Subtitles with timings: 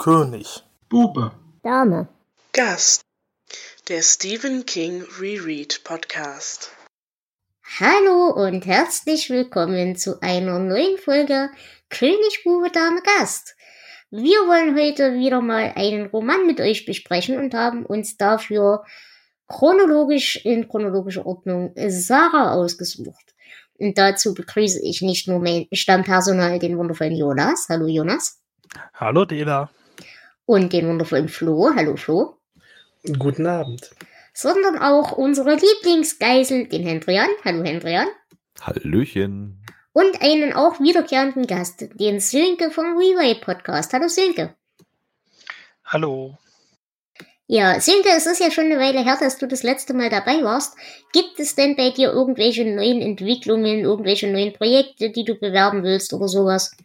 [0.00, 0.62] König.
[0.88, 1.32] Bube.
[1.62, 2.08] Dame.
[2.54, 3.02] Gast.
[3.90, 6.70] Der Stephen King Reread Podcast.
[7.78, 11.50] Hallo und herzlich willkommen zu einer neuen Folge
[11.90, 13.56] König, Bube, Dame, Gast.
[14.10, 18.86] Wir wollen heute wieder mal einen Roman mit euch besprechen und haben uns dafür
[19.48, 23.34] chronologisch in chronologischer Ordnung Sarah ausgesucht.
[23.74, 27.66] Und dazu begrüße ich nicht nur mein Stammpersonal, den wundervollen Jonas.
[27.68, 28.40] Hallo Jonas.
[28.94, 29.68] Hallo Dela.
[30.46, 31.70] Und den wundervollen Flo.
[31.74, 32.36] Hallo Flo.
[33.18, 33.90] Guten Abend.
[34.34, 37.28] Sondern auch unsere Lieblingsgeisel, den Hendrian.
[37.44, 38.08] Hallo Hendrian.
[38.60, 39.64] Hallöchen.
[39.92, 43.92] Und einen auch wiederkehrenden Gast, den Sönke vom Rewrite Podcast.
[43.92, 44.54] Hallo Sönke.
[45.84, 46.38] Hallo.
[47.52, 50.44] Ja, Sönke, es ist ja schon eine Weile her, dass du das letzte Mal dabei
[50.44, 50.76] warst.
[51.12, 56.12] Gibt es denn bei dir irgendwelche neuen Entwicklungen, irgendwelche neuen Projekte, die du bewerben willst
[56.12, 56.76] oder sowas?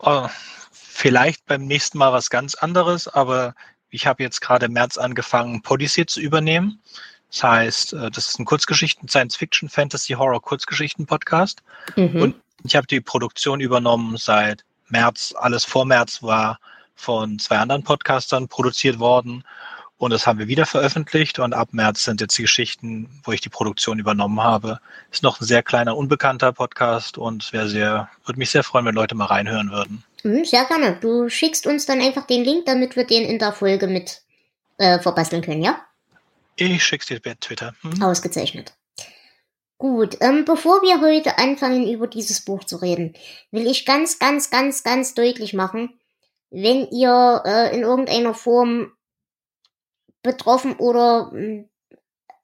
[0.00, 0.26] Oh,
[1.02, 3.56] vielleicht beim nächsten Mal was ganz anderes, aber
[3.90, 6.80] ich habe jetzt gerade im März angefangen, Podyssey zu übernehmen.
[7.28, 11.60] Das heißt, äh, das ist ein Kurzgeschichten, Science-Fiction, Fantasy, Horror, Kurzgeschichten-Podcast.
[11.96, 12.22] Mhm.
[12.22, 15.34] Und ich habe die Produktion übernommen seit März.
[15.36, 16.60] Alles vor März war
[16.94, 19.42] von zwei anderen Podcastern produziert worden.
[20.02, 21.38] Und das haben wir wieder veröffentlicht.
[21.38, 24.80] Und ab März sind jetzt die Geschichten, wo ich die Produktion übernommen habe.
[25.12, 28.96] Ist noch ein sehr kleiner, unbekannter Podcast und wäre sehr, würde mich sehr freuen, wenn
[28.96, 30.02] Leute mal reinhören würden.
[30.24, 30.98] Mhm, sehr gerne.
[31.00, 34.22] Du schickst uns dann einfach den Link, damit wir den in der Folge mit
[34.78, 35.80] äh, verbasteln können, ja?
[36.56, 37.72] Ich schick's dir per Twitter.
[37.82, 38.02] Mhm.
[38.02, 38.72] Ausgezeichnet.
[39.78, 43.14] Gut, ähm, bevor wir heute anfangen, über dieses Buch zu reden,
[43.52, 45.96] will ich ganz, ganz, ganz, ganz deutlich machen,
[46.50, 48.90] wenn ihr äh, in irgendeiner Form
[50.22, 51.64] betroffen oder äh,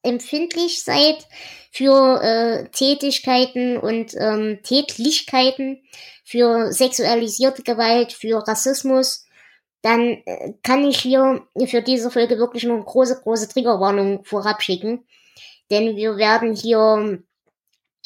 [0.02, 1.26] empfindlich seid
[1.70, 5.82] für äh, Tätigkeiten und ähm, Tätlichkeiten,
[6.24, 9.24] für sexualisierte Gewalt, für Rassismus,
[9.80, 14.62] dann äh, kann ich hier für diese Folge wirklich nur eine große, große Triggerwarnung vorab
[14.62, 15.06] schicken.
[15.70, 17.22] Denn wir werden hier,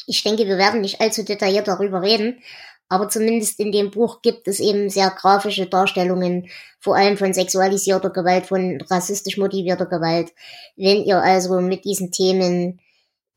[0.07, 2.41] ich denke, wir werden nicht allzu detailliert darüber reden,
[2.89, 6.49] aber zumindest in dem Buch gibt es eben sehr grafische Darstellungen,
[6.79, 10.31] vor allem von sexualisierter Gewalt, von rassistisch motivierter Gewalt.
[10.75, 12.79] Wenn ihr also mit diesen Themen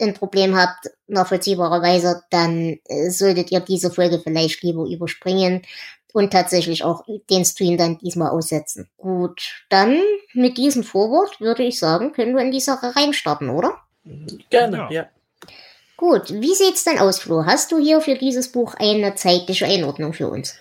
[0.00, 5.62] ein Problem habt, nachvollziehbarerweise, dann äh, solltet ihr diese Folge vielleicht lieber überspringen
[6.12, 8.88] und tatsächlich auch den Stream dann diesmal aussetzen.
[8.96, 9.98] Gut, dann
[10.32, 13.74] mit diesem Vorwort würde ich sagen, können wir in die Sache reinstarten, oder?
[14.50, 14.90] Gerne, ja.
[14.90, 15.06] ja.
[15.96, 17.46] Gut, wie sieht's denn aus, Flo?
[17.46, 20.56] Hast du hier für dieses Buch eine zeitliche Einordnung für uns?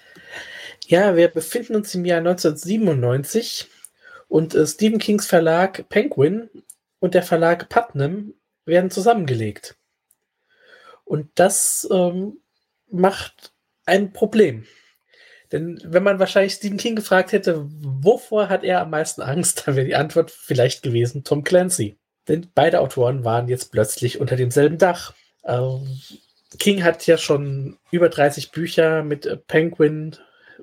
[0.88, 3.68] Ja, wir befinden uns im Jahr 1997
[4.28, 6.50] und äh, Stephen Kings Verlag Penguin
[7.00, 8.34] und der Verlag Putnam
[8.66, 9.76] werden zusammengelegt.
[11.04, 12.40] Und das ähm,
[12.90, 13.52] macht
[13.86, 14.66] ein Problem.
[15.52, 19.76] Denn wenn man wahrscheinlich Stephen King gefragt hätte, wovor hat er am meisten Angst, dann
[19.76, 21.98] wäre die Antwort vielleicht gewesen Tom Clancy.
[22.28, 25.14] Denn beide Autoren waren jetzt plötzlich unter demselben Dach.
[25.46, 26.00] Ähm,
[26.58, 30.16] King hat ja schon über 30 Bücher mit äh, Penguin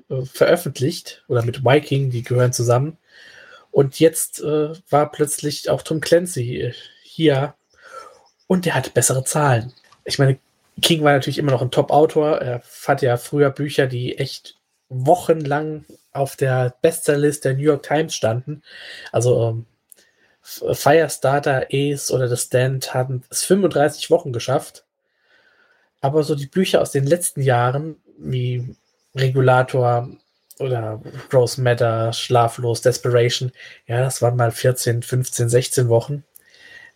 [0.09, 2.97] äh, veröffentlicht oder mit Viking, die gehören zusammen.
[3.71, 6.73] Und jetzt äh, war plötzlich auch Tom Clancy äh,
[7.03, 7.55] hier
[8.47, 9.73] und der hat bessere Zahlen.
[10.05, 10.37] Ich meine,
[10.81, 12.39] King war natürlich immer noch ein Top-Autor.
[12.39, 14.57] Er hatte ja früher Bücher, die echt
[14.89, 18.63] wochenlang auf der Bestsellerliste der New York Times standen.
[19.11, 19.65] Also ähm,
[20.43, 24.83] Firestarter, Ace oder The Stand haben es 35 Wochen geschafft.
[26.01, 28.75] Aber so die Bücher aus den letzten Jahren, wie
[29.15, 30.09] Regulator
[30.59, 33.51] oder Gross Matter, Schlaflos, Desperation,
[33.87, 36.25] ja, das waren mal 14, 15, 16 Wochen.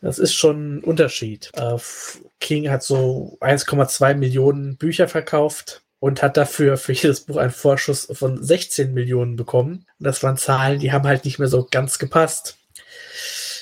[0.01, 1.49] Das ist schon ein Unterschied.
[1.55, 1.77] Äh,
[2.39, 8.07] King hat so 1,2 Millionen Bücher verkauft und hat dafür für jedes Buch einen Vorschuss
[8.11, 9.85] von 16 Millionen bekommen.
[9.99, 12.56] Das waren Zahlen, die haben halt nicht mehr so ganz gepasst.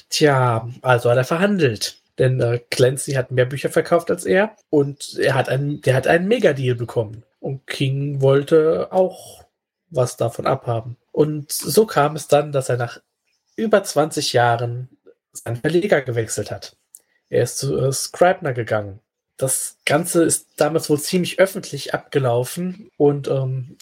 [0.10, 2.02] Tja, also hat er verhandelt.
[2.18, 6.08] Denn äh, Clancy hat mehr Bücher verkauft als er und er hat einen, der hat
[6.08, 7.24] einen Megadeal bekommen.
[7.40, 9.44] Und King wollte auch
[9.90, 10.98] was davon abhaben.
[11.12, 13.02] Und so kam es dann, dass er nach
[13.56, 14.90] über 20 Jahren
[15.32, 16.78] seinen Verleger gewechselt hat.
[17.30, 19.00] Er ist zu äh, Scribner gegangen.
[19.38, 23.78] Das Ganze ist damals wohl ziemlich öffentlich abgelaufen und ähm,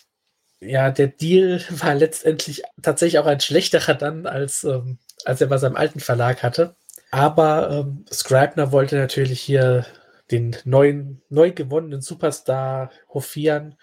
[0.65, 5.57] ja, der Deal war letztendlich tatsächlich auch ein schlechterer dann, als ähm, als er bei
[5.57, 6.75] seinem alten Verlag hatte.
[7.11, 9.85] Aber ähm, Scribner wollte natürlich hier
[10.31, 13.75] den neuen, neu gewonnenen Superstar hofieren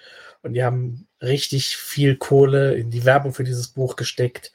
[0.43, 4.53] und die haben richtig viel Kohle in die Werbung für dieses Buch gesteckt.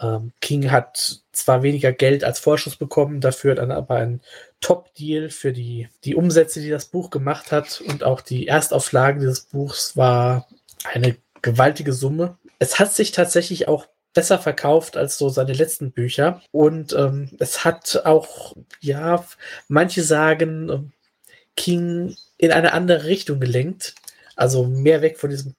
[0.00, 4.20] Ähm, King hat zwar weniger Geld als Vorschuss bekommen, dafür dann aber ein
[4.60, 9.40] Top-Deal für die, die Umsätze, die das Buch gemacht hat und auch die Erstauflage dieses
[9.40, 10.48] Buchs war
[10.84, 12.36] eine gewaltige Summe.
[12.58, 16.42] Es hat sich tatsächlich auch besser verkauft als so seine letzten Bücher.
[16.50, 19.24] Und ähm, es hat auch, ja,
[19.68, 20.92] manche sagen, ähm,
[21.56, 23.94] King in eine andere Richtung gelenkt.
[24.36, 25.54] Also mehr weg von diesem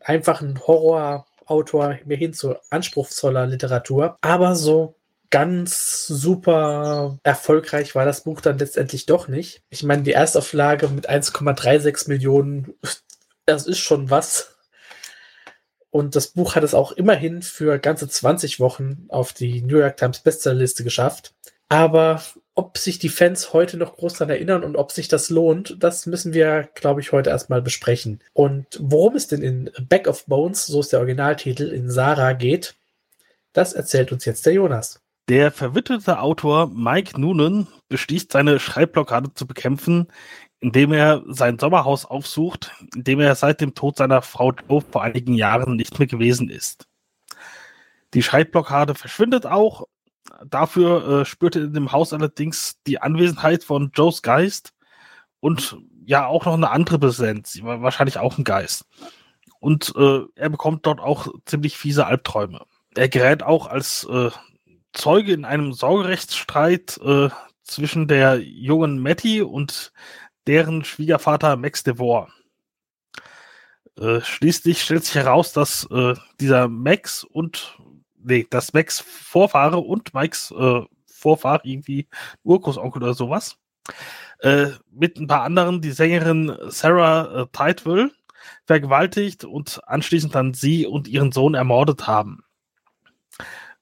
[0.00, 4.16] einfachen Horrorautor, mehr hin zu anspruchsvoller Literatur.
[4.20, 4.94] Aber so
[5.30, 9.62] ganz super erfolgreich war das Buch dann letztendlich doch nicht.
[9.70, 12.74] Ich meine, die Erstauflage mit 1,36 Millionen,
[13.46, 14.51] das ist schon was.
[15.92, 19.98] Und das Buch hat es auch immerhin für ganze 20 Wochen auf die New York
[19.98, 21.34] Times Bestsellerliste geschafft.
[21.68, 22.22] Aber
[22.54, 26.06] ob sich die Fans heute noch groß daran erinnern und ob sich das lohnt, das
[26.06, 28.20] müssen wir, glaube ich, heute erstmal besprechen.
[28.32, 32.74] Und worum es denn in Back of Bones, so ist der Originaltitel, in Sarah geht,
[33.52, 34.98] das erzählt uns jetzt der Jonas.
[35.28, 40.08] Der verwitwete Autor Mike Noonan beschließt, seine Schreibblockade zu bekämpfen,
[40.62, 45.02] indem er sein Sommerhaus aufsucht, in dem er seit dem Tod seiner Frau Joe vor
[45.02, 46.86] einigen Jahren nicht mehr gewesen ist.
[48.14, 49.88] Die Schreibblockade verschwindet auch.
[50.46, 54.72] Dafür äh, spürt er in dem Haus allerdings die Anwesenheit von Joes Geist
[55.40, 58.86] und ja auch noch eine andere Präsenz, wahrscheinlich auch ein Geist.
[59.58, 62.64] Und äh, er bekommt dort auch ziemlich fiese Albträume.
[62.94, 64.30] Er gerät auch als äh,
[64.92, 67.30] Zeuge in einem Sorgerechtsstreit äh,
[67.64, 69.92] zwischen der jungen Matty und
[70.46, 72.28] deren Schwiegervater Max DeVore.
[73.98, 77.78] Äh, schließlich stellt sich heraus, dass äh, dieser Max und
[78.16, 82.08] nee, dass Max Vorfahre und Mikes äh, Vorfahr irgendwie
[82.42, 83.58] Urgroßonkel oder sowas
[84.40, 88.10] äh, mit ein paar anderen die Sängerin Sarah äh, Tidwell
[88.66, 92.42] vergewaltigt und anschließend dann sie und ihren Sohn ermordet haben.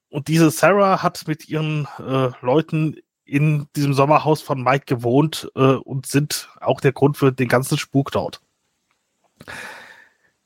[0.09, 2.97] Und diese Sarah hat mit ihren äh, Leuten
[3.31, 7.79] in diesem Sommerhaus von Mike gewohnt äh, und sind auch der Grund für den ganzen
[7.79, 8.41] Spuk dort.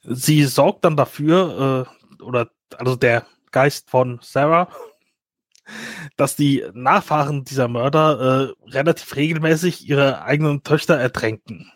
[0.02, 1.88] Sie sorgt dann dafür,
[2.20, 4.69] äh, oder also der Geist von Sarah,
[6.16, 11.72] dass die Nachfahren dieser Mörder äh, relativ regelmäßig ihre eigenen Töchter ertränken.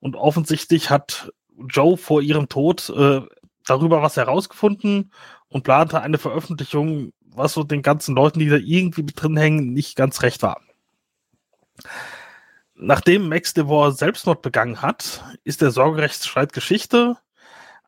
[0.00, 1.32] Und offensichtlich hat
[1.68, 3.20] Joe vor ihrem Tod äh,
[3.66, 5.12] darüber was herausgefunden
[5.48, 9.72] und plante eine Veröffentlichung was so den ganzen Leuten, die da irgendwie mit drin hängen,
[9.72, 10.60] nicht ganz recht war.
[12.74, 17.16] Nachdem Max DeVore Selbstmord begangen hat, ist der Sorgerechtsstreit Geschichte.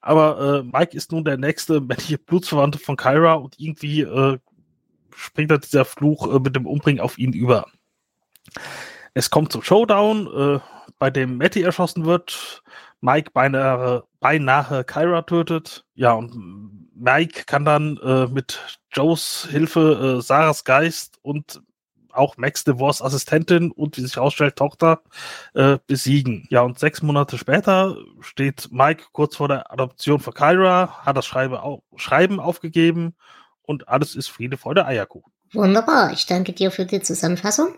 [0.01, 4.39] Aber äh, Mike ist nun der nächste männliche Blutsverwandte von Kyra und irgendwie äh,
[5.15, 7.67] springt halt dieser Fluch äh, mit dem Umbringen auf ihn über.
[9.13, 10.61] Es kommt zum Showdown, äh,
[10.99, 12.63] bei dem Matty erschossen wird,
[13.01, 15.85] Mike beinahe, beinahe Kyra tötet.
[15.95, 18.61] Ja, und Mike kann dann äh, mit
[18.93, 21.63] Joes Hilfe äh, Sarahs Geist und
[22.13, 25.03] auch Max DeVos Assistentin und wie sich herausstellt Tochter
[25.55, 26.47] äh, besiegen.
[26.51, 31.27] Ja, und sechs Monate später steht Mike kurz vor der Adoption für Kyra, hat das
[31.27, 33.15] Schreibe au Schreiben aufgegeben
[33.63, 35.33] und alles ist Friede, Freude, Eierkuchen.
[35.53, 37.77] Wunderbar, ich danke dir für die Zusammenfassung.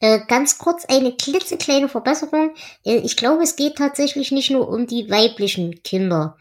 [0.00, 2.54] Äh, ganz kurz eine klitzekleine Verbesserung.
[2.84, 6.36] Äh, ich glaube, es geht tatsächlich nicht nur um die weiblichen Kinder.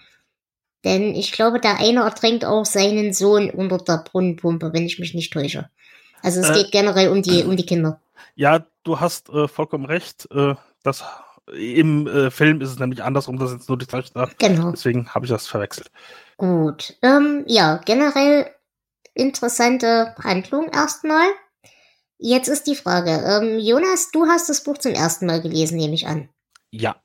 [0.83, 5.13] Denn ich glaube, der eine ertränkt auch seinen Sohn unter der Brunnenpumpe, wenn ich mich
[5.13, 5.69] nicht täusche.
[6.21, 8.01] Also es äh, geht generell um die, um die Kinder.
[8.35, 10.27] Ja, du hast äh, vollkommen recht.
[10.31, 11.03] Äh, das,
[11.53, 14.29] Im Film ist es nämlich andersrum, das sind nur die Töchter.
[14.37, 14.71] Genau.
[14.71, 15.89] Deswegen habe ich das verwechselt.
[16.35, 16.97] Gut.
[17.01, 18.49] Ähm, ja, generell
[19.13, 21.27] interessante Handlung erstmal.
[22.17, 25.93] Jetzt ist die Frage, ähm, Jonas, du hast das Buch zum ersten Mal gelesen, nehme
[25.93, 26.29] ich an.
[26.71, 26.95] Ja.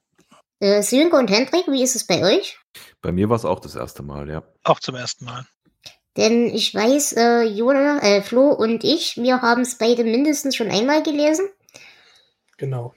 [0.60, 2.58] Äh, Sönke und Hendrik, wie ist es bei euch?
[3.00, 4.42] Bei mir war es auch das erste Mal, ja.
[4.64, 5.46] Auch zum ersten Mal.
[6.16, 10.70] Denn ich weiß, äh, Jona, äh, Flo und ich, wir haben es beide mindestens schon
[10.70, 11.48] einmal gelesen.
[12.56, 12.92] Genau.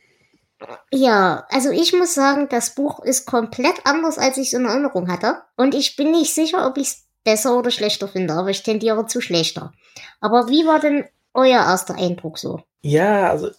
[0.92, 5.08] Ja, also ich muss sagen, das Buch ist komplett anders, als ich es in Erinnerung
[5.12, 5.42] hatte.
[5.56, 9.06] Und ich bin nicht sicher, ob ich es besser oder schlechter finde, aber ich tendiere
[9.06, 9.72] zu schlechter.
[10.20, 12.64] Aber wie war denn euer erster Eindruck so?
[12.82, 13.52] Ja, also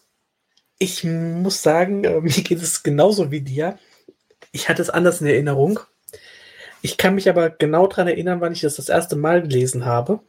[0.79, 3.79] ich muss sagen, äh, mir geht es genauso wie dir.
[4.50, 5.81] Ich hatte es anders in Erinnerung.
[6.83, 10.21] Ich kann mich aber genau daran erinnern, wann ich das das erste Mal gelesen habe.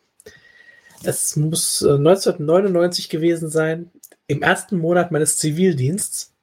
[1.04, 3.92] Es muss äh, 1999 gewesen sein,
[4.28, 6.34] im ersten Monat meines Zivildiensts,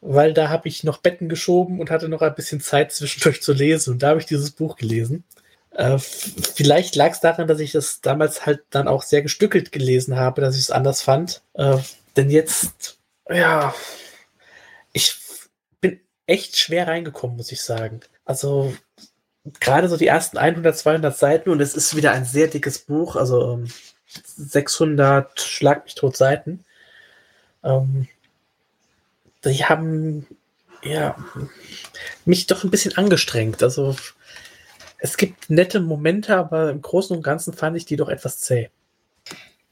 [0.00, 3.52] weil da habe ich noch Betten geschoben und hatte noch ein bisschen Zeit zwischendurch zu
[3.52, 5.24] lesen und da habe ich dieses Buch gelesen.
[5.80, 10.16] Äh, vielleicht lag es daran, dass ich das damals halt dann auch sehr gestückelt gelesen
[10.16, 11.40] habe, dass ich es anders fand.
[11.54, 11.78] Äh,
[12.18, 12.98] denn jetzt,
[13.30, 13.74] ja,
[14.92, 15.16] ich
[15.80, 18.00] bin echt schwer reingekommen, muss ich sagen.
[18.26, 18.74] Also
[19.58, 23.16] gerade so die ersten 100, 200 Seiten und es ist wieder ein sehr dickes Buch,
[23.16, 23.64] also
[24.36, 26.62] 600 ähm, Schlag mich tot Seiten.
[27.64, 28.06] Ähm,
[29.46, 30.26] die haben
[30.82, 31.16] ja,
[32.26, 33.62] mich doch ein bisschen angestrengt.
[33.62, 33.96] Also
[35.00, 38.70] es gibt nette Momente, aber im Großen und Ganzen fand ich die doch etwas zäh.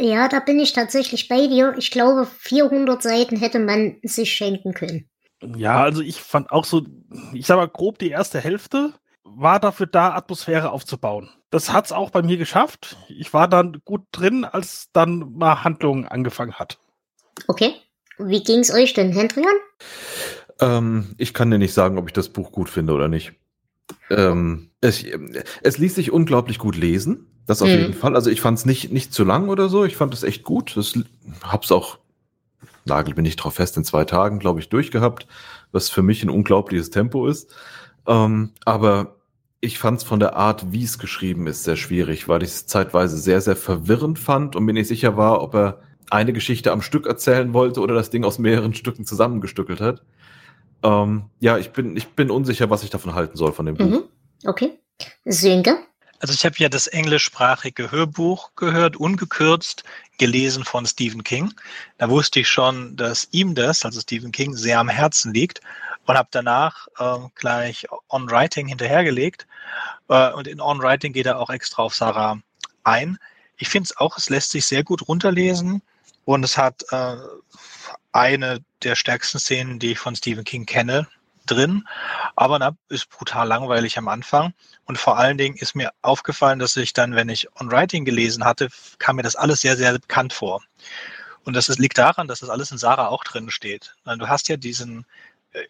[0.00, 1.75] Ja, da bin ich tatsächlich bei dir.
[1.76, 5.08] Ich glaube, 400 Seiten hätte man sich schenken können.
[5.56, 6.82] Ja, also ich fand auch so,
[7.32, 8.94] ich sag mal grob die erste Hälfte
[9.37, 11.30] war dafür da, Atmosphäre aufzubauen.
[11.50, 12.97] Das hat's auch bei mir geschafft.
[13.08, 16.78] Ich war dann gut drin, als dann mal Handlung angefangen hat.
[17.47, 17.75] Okay.
[18.18, 19.54] Wie ging's euch denn, Hendrian?
[20.61, 23.32] Ähm, ich kann dir nicht sagen, ob ich das Buch gut finde oder nicht.
[24.11, 25.04] Ähm, es,
[25.62, 27.26] es ließ sich unglaublich gut lesen.
[27.47, 27.78] Das auf Mhm.
[27.78, 28.14] jeden Fall.
[28.14, 29.85] Also ich fand es nicht, nicht zu lang oder so.
[29.85, 30.76] Ich fand es echt gut.
[30.76, 30.92] Das
[31.42, 31.99] hab's auch,
[32.85, 35.26] nagel bin ich drauf fest, in zwei Tagen, glaube ich, durchgehabt,
[35.73, 37.54] was für mich ein unglaubliches Tempo ist.
[38.07, 39.16] Ähm, aber
[39.61, 42.66] ich fand es von der Art, wie es geschrieben ist, sehr schwierig, weil ich es
[42.66, 45.80] zeitweise sehr, sehr verwirrend fand und mir nicht sicher war, ob er
[46.11, 50.02] eine Geschichte am Stück erzählen wollte oder das Ding aus mehreren Stücken zusammengestückelt hat.
[50.82, 53.85] Ähm, ja, ich bin, ich bin unsicher, was ich davon halten soll von dem Buch.
[53.85, 54.04] Mhm.
[54.44, 54.78] Okay.
[55.25, 55.78] Sönke?
[56.20, 59.85] Also ich habe ja das englischsprachige Hörbuch gehört, ungekürzt,
[60.18, 61.52] gelesen von Stephen King.
[61.99, 65.61] Da wusste ich schon, dass ihm das, also Stephen King, sehr am Herzen liegt
[66.06, 69.47] und habe danach ähm, gleich On Writing hinterhergelegt.
[70.08, 72.40] Äh, und in On Writing geht er auch extra auf Sarah
[72.82, 73.18] ein.
[73.56, 75.82] Ich finde es auch, es lässt sich sehr gut runterlesen
[76.25, 77.16] und es hat äh,
[78.18, 81.08] eine der stärksten Szenen, die ich von Stephen King kenne,
[81.46, 81.84] drin.
[82.37, 84.52] Aber na, ist brutal langweilig am Anfang.
[84.84, 88.44] Und vor allen Dingen ist mir aufgefallen, dass ich dann, wenn ich On Writing gelesen
[88.44, 90.62] hatte, kam mir das alles sehr, sehr bekannt vor.
[91.44, 93.94] Und das ist, liegt daran, dass das alles in Sarah auch drin steht.
[94.04, 95.06] Du hast ja diesen,
[95.52, 95.64] äh,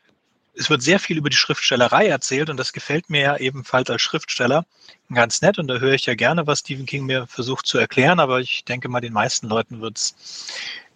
[0.55, 4.03] es wird sehr viel über die Schriftstellerei erzählt und das gefällt mir ja ebenfalls als
[4.03, 4.67] Schriftsteller
[5.13, 5.59] ganz nett.
[5.59, 8.65] Und da höre ich ja gerne, was Stephen King mir versucht zu erklären, aber ich
[8.65, 10.17] denke mal, den meisten Leuten wird es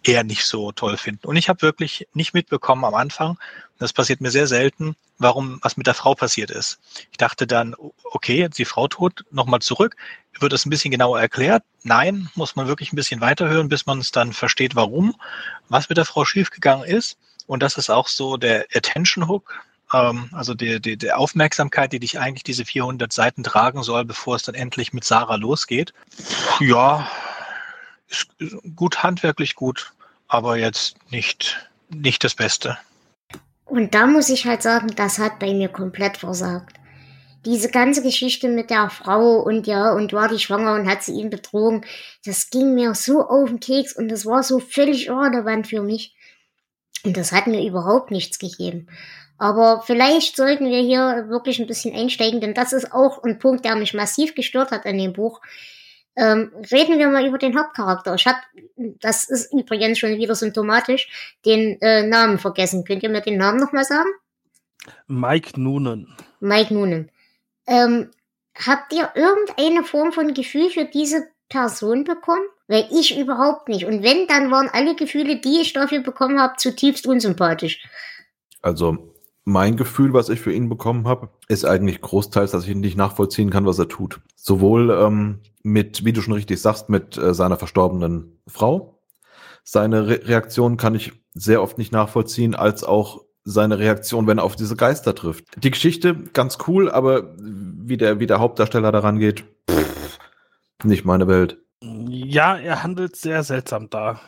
[0.03, 1.27] eher nicht so toll finden.
[1.27, 3.37] Und ich habe wirklich nicht mitbekommen am Anfang,
[3.79, 6.79] das passiert mir sehr selten, warum was mit der Frau passiert ist.
[7.11, 9.95] Ich dachte dann, okay, jetzt die Frau tot, nochmal zurück.
[10.39, 11.63] Wird das ein bisschen genauer erklärt?
[11.83, 15.15] Nein, muss man wirklich ein bisschen weiterhören, bis man es dann versteht, warum,
[15.69, 17.17] was mit der Frau schiefgegangen ist.
[17.45, 19.53] Und das ist auch so der Attention Hook,
[19.93, 24.35] ähm, also die, die, die Aufmerksamkeit, die dich eigentlich diese 400 Seiten tragen soll, bevor
[24.35, 25.93] es dann endlich mit Sarah losgeht.
[26.59, 27.07] Ja,
[28.75, 29.93] gut, handwerklich gut,
[30.27, 32.77] aber jetzt nicht, nicht das Beste.
[33.65, 36.77] Und da muss ich halt sagen, das hat bei mir komplett versagt.
[37.45, 41.13] Diese ganze Geschichte mit der Frau und ja, und war die schwanger und hat sie
[41.13, 41.85] ihn betrogen,
[42.25, 46.15] das ging mir so auf den Keks und das war so völlig irrelevant für mich.
[47.03, 48.87] Und das hat mir überhaupt nichts gegeben.
[49.37, 53.65] Aber vielleicht sollten wir hier wirklich ein bisschen einsteigen, denn das ist auch ein Punkt,
[53.65, 55.41] der mich massiv gestört hat an dem Buch.
[56.15, 58.13] Ähm, reden wir mal über den Hauptcharakter.
[58.15, 58.37] Ich habe,
[58.75, 62.83] das ist übrigens schon wieder symptomatisch, den äh, Namen vergessen.
[62.85, 64.09] Könnt ihr mir den Namen nochmal sagen?
[65.07, 66.15] Mike Noonan.
[66.39, 67.09] Mike Noonan.
[67.65, 68.11] Ähm,
[68.55, 72.45] habt ihr irgendeine Form von Gefühl für diese Person bekommen?
[72.67, 73.85] Weil ich überhaupt nicht.
[73.85, 77.83] Und wenn, dann waren alle Gefühle, die ich dafür bekommen habe, zutiefst unsympathisch.
[78.61, 79.12] Also
[79.45, 83.49] mein Gefühl, was ich für ihn bekommen habe, ist eigentlich großteils, dass ich nicht nachvollziehen
[83.49, 84.21] kann, was er tut.
[84.35, 89.01] Sowohl ähm, mit, wie du schon richtig sagst, mit äh, seiner verstorbenen Frau.
[89.63, 94.43] Seine Re Reaktion kann ich sehr oft nicht nachvollziehen, als auch seine Reaktion, wenn er
[94.43, 95.45] auf diese Geister trifft.
[95.57, 100.19] Die Geschichte ganz cool, aber wie der, wie der Hauptdarsteller daran geht, pff,
[100.83, 101.57] nicht meine Welt.
[101.81, 104.21] Ja, er handelt sehr seltsam da.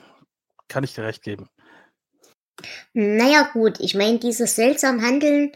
[0.68, 1.48] Kann ich dir recht geben.
[2.94, 5.52] Naja, gut, ich meine, dieses seltsam Handeln,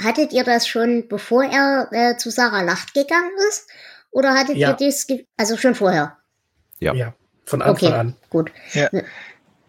[0.00, 3.68] hattet ihr das schon, bevor er äh, zu Sarah Lacht gegangen ist?
[4.10, 4.70] Oder hattet Ja.
[4.70, 6.16] ihr das, also schon vorher?
[6.80, 6.94] Ja.
[6.94, 7.14] Ja,
[7.44, 7.98] von Anfang Okay.
[7.98, 8.16] an.
[8.30, 8.50] Gut.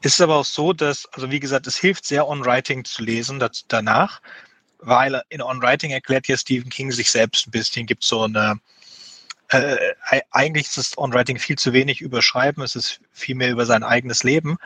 [0.04, 3.40] Es ist aber auch so, dass, also wie gesagt, es hilft sehr, On-Writing zu lesen
[3.40, 4.22] das, danach,
[4.80, 8.60] weil in On-Writing erklärt hier Stephen King sich selbst ein bisschen, gibt so eine,
[9.50, 9.76] äh,
[10.12, 13.84] e- eigentlich ist das On-Writing viel zu wenig überschreiben, es ist viel mehr über sein
[13.84, 14.58] eigenes Leben.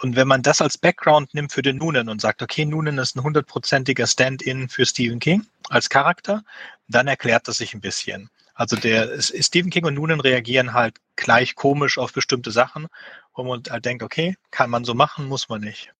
[0.00, 3.16] Und wenn man das als Background nimmt für den Noonan und sagt, okay, Noonan ist
[3.16, 6.44] ein hundertprozentiger Stand-in für Stephen King als Charakter,
[6.88, 8.30] dann erklärt das sich ein bisschen.
[8.54, 12.86] Also der Stephen King und Noonan reagieren halt gleich komisch auf bestimmte Sachen,
[13.34, 15.92] wo man halt denkt, okay, kann man so machen, muss man nicht.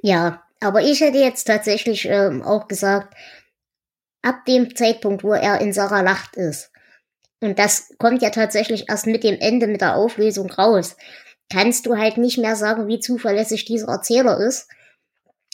[0.00, 3.14] Ja, aber ich hätte jetzt tatsächlich ähm, auch gesagt,
[4.22, 6.70] ab dem Zeitpunkt, wo er in Sarah Lacht ist,
[7.40, 10.96] und das kommt ja tatsächlich erst mit dem Ende, mit der Auflösung raus,
[11.50, 14.68] kannst du halt nicht mehr sagen, wie zuverlässig dieser Erzähler ist.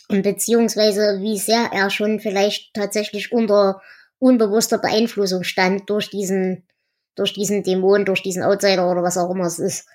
[0.09, 3.81] Und beziehungsweise wie sehr er schon vielleicht tatsächlich unter
[4.19, 6.67] unbewusster Beeinflussung stand durch diesen,
[7.15, 9.87] durch diesen Dämon, durch diesen Outsider oder was auch immer es ist.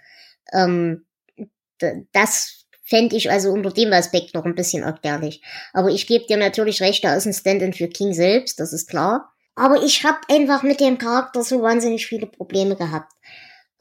[0.52, 1.06] Ähm,
[2.12, 5.44] das fände ich also unter dem Aspekt noch ein bisschen erklärlich.
[5.74, 8.90] Aber ich gebe dir natürlich recht, da ist ein Stand-in für King selbst, das ist
[8.90, 9.32] klar.
[9.56, 13.12] Aber ich habe einfach mit dem Charakter so wahnsinnig viele Probleme gehabt.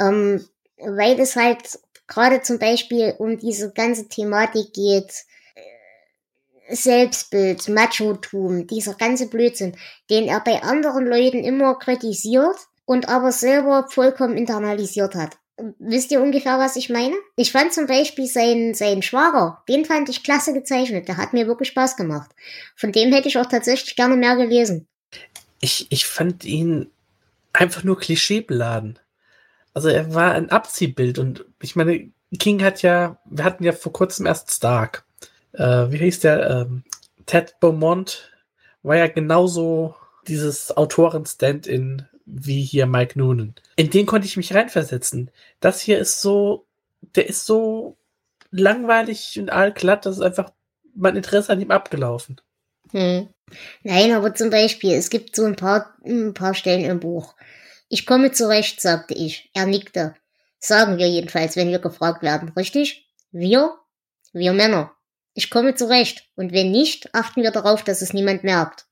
[0.00, 0.44] Ähm,
[0.78, 5.12] weil es halt gerade zum Beispiel um diese ganze Thematik geht,
[5.54, 9.76] äh, Selbstbild, Machotum, dieser ganze Blödsinn,
[10.10, 15.36] den er bei anderen Leuten immer kritisiert und aber selber vollkommen internalisiert hat.
[15.78, 17.16] Wisst ihr ungefähr, was ich meine?
[17.36, 21.08] Ich fand zum Beispiel seinen, seinen Schwager, den fand ich klasse gezeichnet.
[21.08, 22.30] Der hat mir wirklich Spaß gemacht.
[22.76, 24.86] Von dem hätte ich auch tatsächlich gerne mehr gelesen.
[25.60, 26.90] Ich, ich fand ihn
[27.52, 29.00] einfach nur klischeebeladen.
[29.78, 33.92] Also er war ein Abziehbild und ich meine, King hat ja, wir hatten ja vor
[33.92, 35.04] kurzem erst Stark.
[35.52, 36.50] Äh, wie hieß der?
[36.50, 36.82] Ähm,
[37.26, 38.32] Ted Beaumont
[38.82, 39.94] war ja genauso
[40.26, 43.54] dieses Autoren-Stand-in wie hier Mike Noonan.
[43.76, 45.30] In den konnte ich mich reinversetzen.
[45.60, 46.66] Das hier ist so,
[47.14, 47.96] der ist so
[48.50, 50.50] langweilig und allglatt, das ist einfach
[50.96, 52.40] mein Interesse an ihm abgelaufen.
[52.90, 53.28] Hm.
[53.84, 57.36] Nein, aber zum Beispiel, es gibt so ein paar, ein paar Stellen im Buch.
[57.88, 59.50] Ich komme zurecht, sagte ich.
[59.54, 60.14] Er nickte.
[60.58, 63.08] Sagen wir jedenfalls, wenn wir gefragt werden, richtig?
[63.30, 63.78] Wir?
[64.32, 64.92] Wir Männer.
[65.34, 66.28] Ich komme zurecht.
[66.34, 68.86] Und wenn nicht, achten wir darauf, dass es niemand merkt.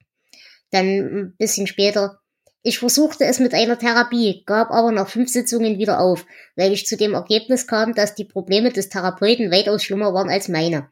[0.70, 2.20] Dann ein bisschen später.
[2.62, 6.26] Ich versuchte es mit einer Therapie, gab aber nach fünf Sitzungen wieder auf,
[6.56, 10.48] weil ich zu dem Ergebnis kam, dass die Probleme des Therapeuten weitaus schlimmer waren als
[10.48, 10.90] meine.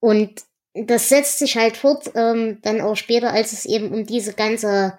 [0.00, 0.42] Und
[0.74, 4.98] das setzt sich halt fort, ähm, dann auch später, als es eben um diese ganze,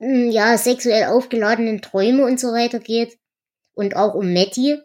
[0.00, 3.18] ja, sexuell aufgeladenen Träume und so weiter geht.
[3.74, 4.78] Und auch um Matty.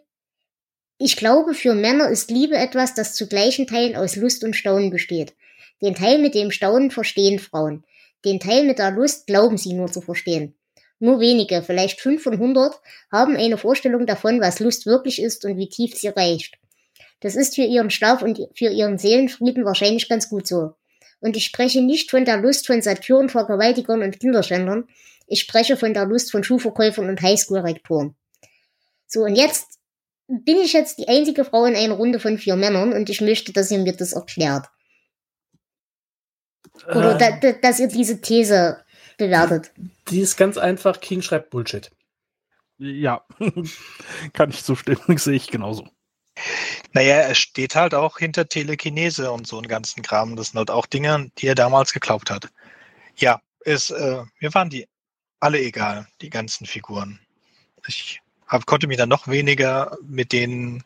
[0.98, 4.90] Ich glaube, für Männer ist Liebe etwas, das zu gleichen Teilen aus Lust und Staunen
[4.90, 5.34] besteht.
[5.82, 7.84] Den Teil mit dem Staunen verstehen Frauen.
[8.24, 10.54] Den Teil mit der Lust glauben sie nur zu verstehen.
[10.98, 12.80] Nur wenige, vielleicht fünf von hundert,
[13.12, 16.54] haben eine Vorstellung davon, was Lust wirklich ist und wie tief sie reicht.
[17.20, 20.74] Das ist für ihren Schlaf und für ihren Seelenfrieden wahrscheinlich ganz gut so.
[21.20, 24.88] Und ich spreche nicht von der Lust von Satyren, Vergewaltigern und Kinderschändern.
[25.26, 28.14] Ich spreche von der Lust von Schuhverkäufern und Highschool-Rektoren.
[29.06, 29.78] So, und jetzt
[30.28, 33.52] bin ich jetzt die einzige Frau in einer Runde von vier Männern und ich möchte,
[33.52, 34.66] dass ihr mir das erklärt.
[36.88, 38.84] Oder äh, da, dass ihr diese These
[39.16, 39.72] bewertet.
[40.10, 41.90] Die ist ganz einfach, King schreibt Bullshit.
[42.78, 43.24] Ja,
[44.32, 45.88] kann ich zustimmen, sehe ich genauso.
[46.92, 50.36] Naja, er steht halt auch hinter Telekinese und so einen ganzen Kram.
[50.36, 52.48] Das sind halt auch Dinge, die er damals geglaubt hat.
[53.16, 54.86] Ja, ist, äh, mir waren die
[55.40, 57.20] alle egal, die ganzen Figuren.
[57.86, 60.84] Ich hab, konnte mich dann noch weniger mit denen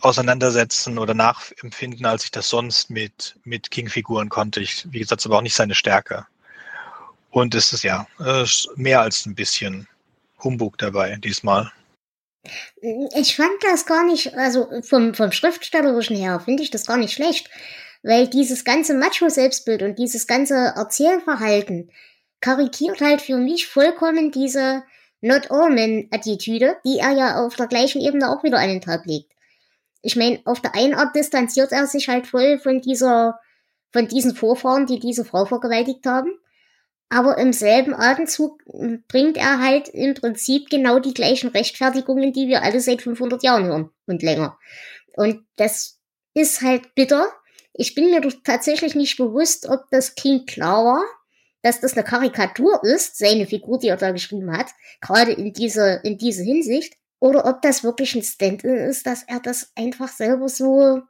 [0.00, 4.60] auseinandersetzen oder nachempfinden, als ich das sonst mit, mit King-Figuren konnte.
[4.60, 6.26] Ich, wie gesagt, es aber auch nicht seine Stärke.
[7.30, 8.06] Und es ist ja
[8.76, 9.88] mehr als ein bisschen
[10.42, 11.72] Humbug dabei diesmal.
[12.80, 17.12] Ich fand das gar nicht, also vom, vom Schriftstellerischen her finde ich das gar nicht
[17.12, 17.50] schlecht,
[18.02, 21.90] weil dieses ganze Macho-Selbstbild und dieses ganze Erzählverhalten
[22.40, 24.84] karikiert halt für mich vollkommen diese
[25.20, 29.04] Not All Men-Attitüde, die er ja auf der gleichen Ebene auch wieder an den Tag
[29.06, 29.32] legt.
[30.02, 33.40] Ich meine, auf der einen Art distanziert er sich halt voll von dieser,
[33.90, 36.30] von diesen Vorfahren, die diese Frau vergewaltigt haben.
[37.10, 38.62] Aber im selben Atemzug
[39.08, 43.64] bringt er halt im Prinzip genau die gleichen Rechtfertigungen, die wir alle seit 500 Jahren
[43.64, 44.58] hören und länger.
[45.16, 46.00] Und das
[46.34, 47.26] ist halt bitter.
[47.72, 51.04] Ich bin mir tatsächlich nicht bewusst, ob das King klar war,
[51.62, 54.68] dass das eine Karikatur ist, seine Figur, die er da geschrieben hat,
[55.00, 59.40] gerade in diese, in diese Hinsicht, oder ob das wirklich ein Stand-in ist, dass er
[59.40, 61.02] das einfach selber so,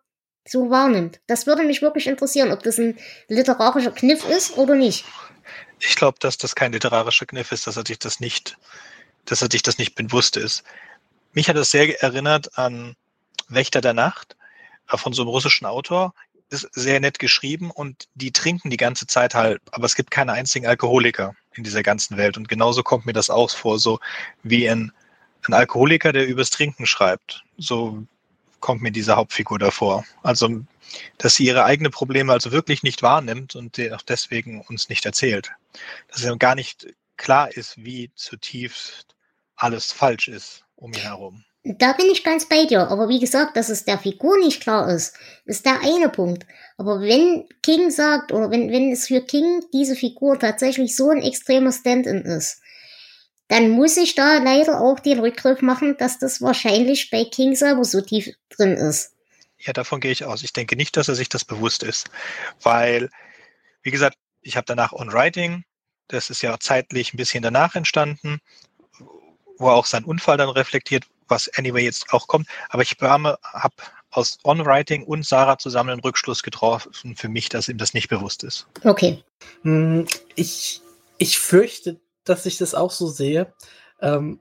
[0.47, 1.21] so wahrnimmt.
[1.27, 2.97] Das würde mich wirklich interessieren, ob das ein
[3.29, 5.05] literarischer Kniff ist oder nicht.
[5.81, 8.57] Ich glaube, dass das kein literarischer Kniff ist, dass er sich das nicht,
[9.25, 10.65] dass er sich das nicht bewusst ist.
[11.33, 12.97] Mich hat das sehr erinnert an
[13.49, 14.37] Wächter der Nacht
[14.87, 16.15] von so einem russischen Autor.
[16.51, 20.33] Ist sehr nett geschrieben und die trinken die ganze Zeit halt, aber es gibt keine
[20.33, 22.39] einzigen Alkoholiker in dieser ganzen Welt.
[22.39, 24.01] Und genauso kommt mir das auch vor, so
[24.43, 24.93] wie ein,
[25.47, 27.45] ein Alkoholiker, der übers Trinken schreibt.
[27.59, 28.07] So
[28.61, 30.05] kommt mir diese Hauptfigur davor.
[30.23, 30.61] Also,
[31.19, 35.53] dass sie ihre eigenen Probleme also wirklich nicht wahrnimmt und auch deswegen uns nicht erzählt.
[36.09, 39.15] Dass es gar nicht klar ist, wie zutiefst
[39.57, 41.45] alles falsch ist um ihn herum.
[41.65, 42.89] Da bin ich ganz bei dir.
[42.89, 46.47] Aber wie gesagt, dass es der Figur nicht klar ist, ist der eine Punkt.
[46.79, 51.21] Aber wenn King sagt, oder wenn, wenn es für King diese Figur tatsächlich so ein
[51.21, 52.63] extremer Stand-in ist,
[53.49, 57.85] dann muss ich da leider auch den Rückgriff machen, dass das wahrscheinlich bei King selber
[57.85, 59.13] so tief drin ist.
[59.59, 60.43] Ja, davon gehe ich aus.
[60.43, 62.11] Ich denke nicht, dass er sich das bewusst ist,
[62.63, 63.11] weil,
[63.83, 65.65] wie gesagt, ich habe danach On Writing,
[66.07, 68.39] das ist ja zeitlich ein bisschen danach entstanden,
[69.59, 72.49] wo auch sein Unfall dann reflektiert was anyway jetzt auch kommt.
[72.71, 73.39] Aber ich habe
[74.11, 78.43] aus On-Writing und Sarah zusammen einen Rückschluss getroffen für mich, dass ihm das nicht bewusst
[78.43, 78.67] ist.
[78.85, 79.23] Okay.
[79.63, 80.81] Hm, Ich,
[81.19, 83.53] ich fürchte, dass ich das auch so sehe.
[84.01, 84.41] Ähm,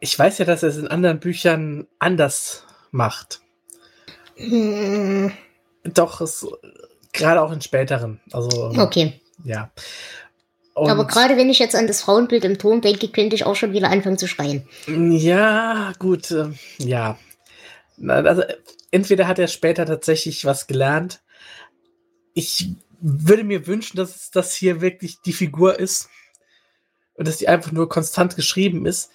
[0.00, 3.40] ich weiß ja, dass er es in anderen Büchern anders macht.
[4.36, 5.32] Hm,
[5.84, 6.46] Doch, es,
[7.12, 8.20] gerade auch in späteren.
[8.32, 9.20] Also, Okay.
[9.44, 9.70] ja.
[10.74, 13.56] Aber Und- gerade wenn ich jetzt an das Frauenbild im Turm denke, könnte ich auch
[13.56, 14.66] schon wieder anfangen zu schreien.
[14.86, 17.18] Ja, gut, ähm, ja.
[18.08, 18.56] Also, äh,
[18.90, 21.20] entweder hat er später tatsächlich was gelernt.
[22.34, 26.08] Ich würde mir wünschen, dass das hier wirklich die Figur ist
[27.14, 29.10] und dass die einfach nur konstant geschrieben ist.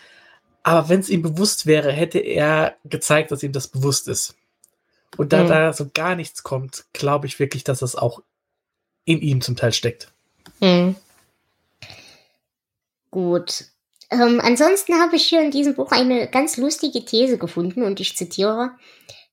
[0.63, 4.35] Aber wenn es ihm bewusst wäre, hätte er gezeigt, dass ihm das bewusst ist.
[5.15, 5.47] Und da Mhm.
[5.47, 8.21] da so gar nichts kommt, glaube ich wirklich, dass das auch
[9.05, 10.11] in ihm zum Teil steckt.
[10.59, 10.95] Hm.
[13.11, 13.65] Gut.
[14.09, 18.15] Ähm, ansonsten habe ich hier in diesem Buch eine ganz lustige These gefunden und ich
[18.15, 18.71] zitiere.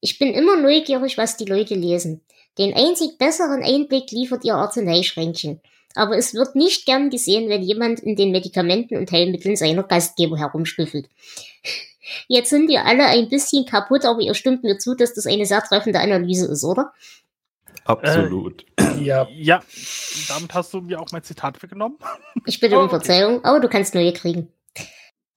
[0.01, 2.21] Ich bin immer neugierig, was die Leute lesen.
[2.59, 5.61] Den einzig besseren Einblick liefert ihr Arzneischränkchen.
[5.95, 10.37] Aber es wird nicht gern gesehen, wenn jemand in den Medikamenten und Heilmitteln seiner Gastgeber
[10.37, 11.09] herumschnüffelt.
[12.29, 15.47] Jetzt sind wir alle ein bisschen kaputt, aber ihr stimmt mir zu, dass das eine
[15.47, 16.93] sehr treffende Analyse ist, oder?
[17.85, 18.65] Absolut.
[18.99, 19.63] Ja, Ja,
[20.29, 21.99] damit hast du mir auch mein Zitat weggenommen.
[22.47, 22.91] Ich bitte um Okay.
[22.91, 24.53] Verzeihung, aber du kannst neue kriegen.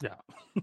[0.01, 0.17] Ja.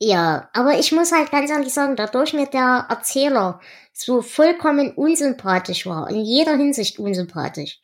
[0.00, 3.60] Ja, aber ich muss halt ganz ehrlich sagen, dadurch mir der Erzähler
[3.92, 7.80] so vollkommen unsympathisch war, in jeder Hinsicht unsympathisch,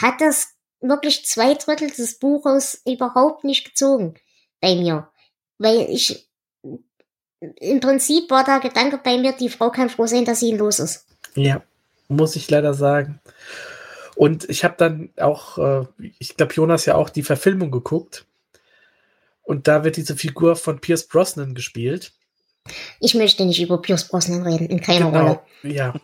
[0.00, 4.14] hat das wirklich zwei Drittel des Buches überhaupt nicht gezogen
[4.60, 5.08] bei mir.
[5.58, 6.28] Weil ich,
[7.40, 10.58] im Prinzip war der Gedanke bei mir, die Frau kann froh sein, dass sie ihn
[10.58, 11.06] los ist.
[11.34, 11.62] Ja,
[12.08, 13.20] muss ich leider sagen.
[14.16, 15.86] Und ich habe dann auch, äh,
[16.18, 18.26] ich glaube, Jonas ja auch die Verfilmung geguckt.
[19.42, 22.12] Und da wird diese Figur von Pierce Brosnan gespielt.
[23.00, 25.40] Ich möchte nicht über Pierce Brosnan reden, in keiner Rolle.
[25.62, 25.94] Genau, ja.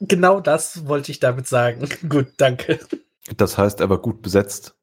[0.00, 1.88] genau das wollte ich damit sagen.
[2.08, 2.78] Gut, danke.
[3.36, 4.74] Das heißt, er war gut besetzt.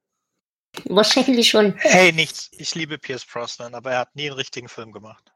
[0.86, 1.76] Wahrscheinlich schon.
[1.78, 2.50] Hey, nichts.
[2.54, 5.32] Ich liebe Pierce Brosnan, aber er hat nie einen richtigen Film gemacht.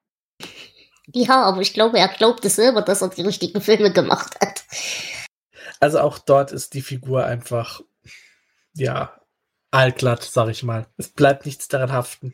[1.14, 4.64] Ja, aber ich glaube, er glaubt es selber, dass er die richtigen Filme gemacht hat.
[5.80, 7.82] Also auch dort ist die Figur einfach,
[8.74, 9.20] ja,
[9.72, 10.86] allglatt, sag ich mal.
[10.98, 12.34] Es bleibt nichts daran haften.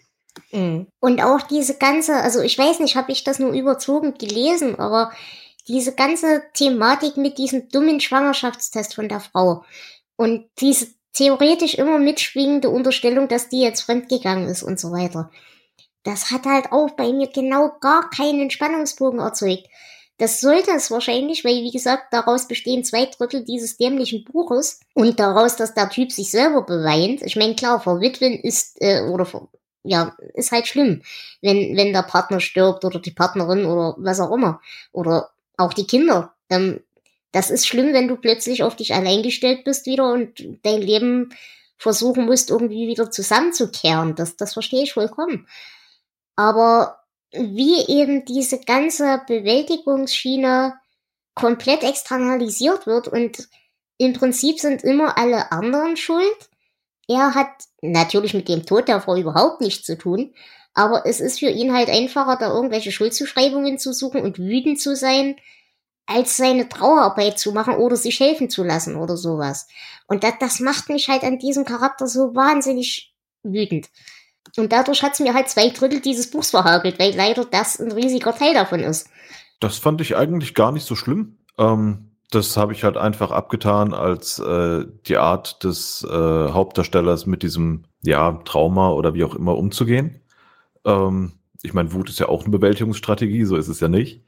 [0.51, 0.87] Mhm.
[0.99, 5.11] Und auch diese ganze, also ich weiß nicht, habe ich das nur überzogen gelesen, aber
[5.67, 9.63] diese ganze Thematik mit diesem dummen Schwangerschaftstest von der Frau
[10.17, 15.31] und diese theoretisch immer mitschwingende Unterstellung, dass die jetzt fremdgegangen ist und so weiter.
[16.03, 19.67] Das hat halt auch bei mir genau gar keinen Spannungsbogen erzeugt.
[20.19, 25.19] Das sollte es wahrscheinlich, weil, wie gesagt, daraus bestehen zwei Drittel dieses dämlichen Buches und
[25.19, 27.21] daraus, dass der Typ sich selber beweint.
[27.21, 29.47] Ich meine, klar, verwitwen ist, äh, oder ver
[29.83, 31.01] ja, ist halt schlimm,
[31.41, 34.59] wenn, wenn der Partner stirbt oder die Partnerin oder was auch immer.
[34.91, 36.33] Oder auch die Kinder.
[36.49, 36.81] Ähm,
[37.31, 41.29] das ist schlimm, wenn du plötzlich auf dich allein gestellt bist wieder und dein Leben
[41.77, 44.15] versuchen musst, irgendwie wieder zusammenzukehren.
[44.15, 45.47] Das, das verstehe ich vollkommen.
[46.35, 46.99] Aber
[47.31, 50.73] wie eben diese ganze Bewältigungsschiene
[51.35, 53.47] komplett externalisiert wird und
[53.97, 56.49] im Prinzip sind immer alle anderen schuld.
[57.07, 57.49] Er hat
[57.81, 60.33] natürlich mit dem Tod der Frau überhaupt nichts zu tun,
[60.73, 64.95] aber es ist für ihn halt einfacher, da irgendwelche Schuldzuschreibungen zu suchen und wütend zu
[64.95, 65.35] sein,
[66.07, 69.67] als seine Trauerarbeit zu machen oder sich helfen zu lassen oder sowas.
[70.07, 73.89] Und das, das macht mich halt an diesem Charakter so wahnsinnig wütend.
[74.55, 78.33] Und dadurch hat's mir halt zwei Drittel dieses Buchs verhagelt, weil leider das ein riesiger
[78.33, 79.09] Teil davon ist.
[79.59, 81.37] Das fand ich eigentlich gar nicht so schlimm.
[81.57, 87.43] Ähm, das habe ich halt einfach abgetan als äh, die Art des äh, Hauptdarstellers mit
[87.43, 90.21] diesem ja Trauma oder wie auch immer umzugehen.
[90.85, 94.23] Ähm, ich meine, Wut ist ja auch eine Bewältigungsstrategie, so ist es ja nicht.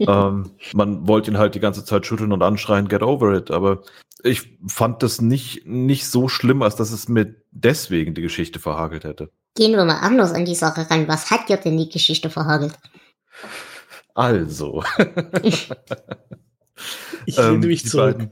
[0.00, 3.50] Ähm, man wollte ihn halt die ganze Zeit schütteln und anschreien, get over it.
[3.50, 3.82] Aber
[4.22, 9.04] ich fand das nicht, nicht so schlimm, als dass es mir deswegen die Geschichte verhagelt
[9.04, 9.30] hätte.
[9.54, 11.08] Gehen wir mal anders an die Sache ran.
[11.08, 12.78] Was hat dir denn die Geschichte verhagelt?
[14.14, 14.82] Also.
[17.26, 18.18] Ich lehne Ähm, mich die zurück.
[18.18, 18.30] Beiden,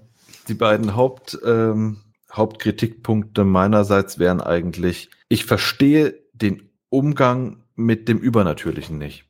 [0.49, 1.99] die beiden Haupt, ähm,
[2.33, 9.25] Hauptkritikpunkte meinerseits wären eigentlich, ich verstehe den Umgang mit dem Übernatürlichen nicht.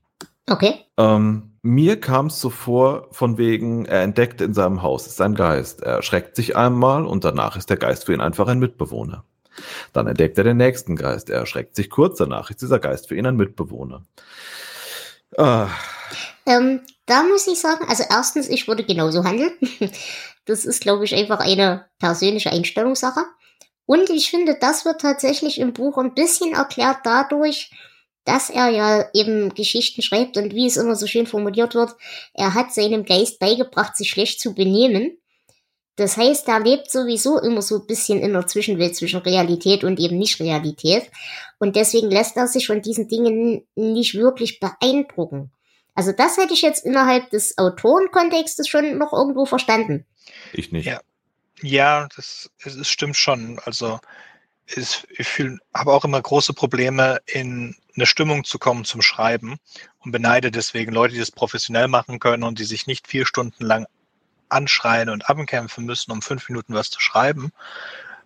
[0.49, 0.75] Okay.
[0.97, 5.35] Ähm, mir kam es so vor, von wegen, er entdeckt in seinem Haus ist ein
[5.35, 5.83] Geist.
[5.83, 9.25] Er erschreckt sich einmal und danach ist der Geist für ihn einfach ein Mitbewohner.
[9.93, 11.29] Dann entdeckt er den nächsten Geist.
[11.29, 14.05] Er erschreckt sich kurz, danach ist dieser Geist für ihn ein Mitbewohner.
[15.37, 15.69] Ah,
[16.47, 19.53] Ähm, da muss ich sagen, also erstens, ich würde genauso handeln.
[20.47, 23.21] Das ist, glaube ich, einfach eine persönliche Einstellungssache.
[23.87, 27.71] Und ich finde, das wird tatsächlich im Buch ein bisschen erklärt dadurch,
[28.31, 31.97] dass er ja eben Geschichten schreibt und wie es immer so schön formuliert wird,
[32.33, 35.19] er hat seinem Geist beigebracht, sich schlecht zu benehmen.
[35.97, 39.99] Das heißt, er lebt sowieso immer so ein bisschen in der Zwischenwelt zwischen Realität und
[39.99, 41.11] eben nicht Realität.
[41.59, 45.51] Und deswegen lässt er sich von diesen Dingen nicht wirklich beeindrucken.
[45.97, 50.07] Also das hätte ich jetzt innerhalb des Autorenkontextes schon noch irgendwo verstanden.
[50.53, 50.87] Ich nicht.
[50.87, 51.01] Ja.
[51.63, 53.61] Ja, das, es stimmt schon.
[53.65, 53.99] Also
[54.77, 55.29] ist, ich
[55.75, 59.59] habe auch immer große Probleme, in eine Stimmung zu kommen zum Schreiben
[60.01, 63.65] und beneide deswegen Leute, die das professionell machen können und die sich nicht vier Stunden
[63.65, 63.87] lang
[64.49, 67.53] anschreien und abkämpfen müssen, um fünf Minuten was zu schreiben.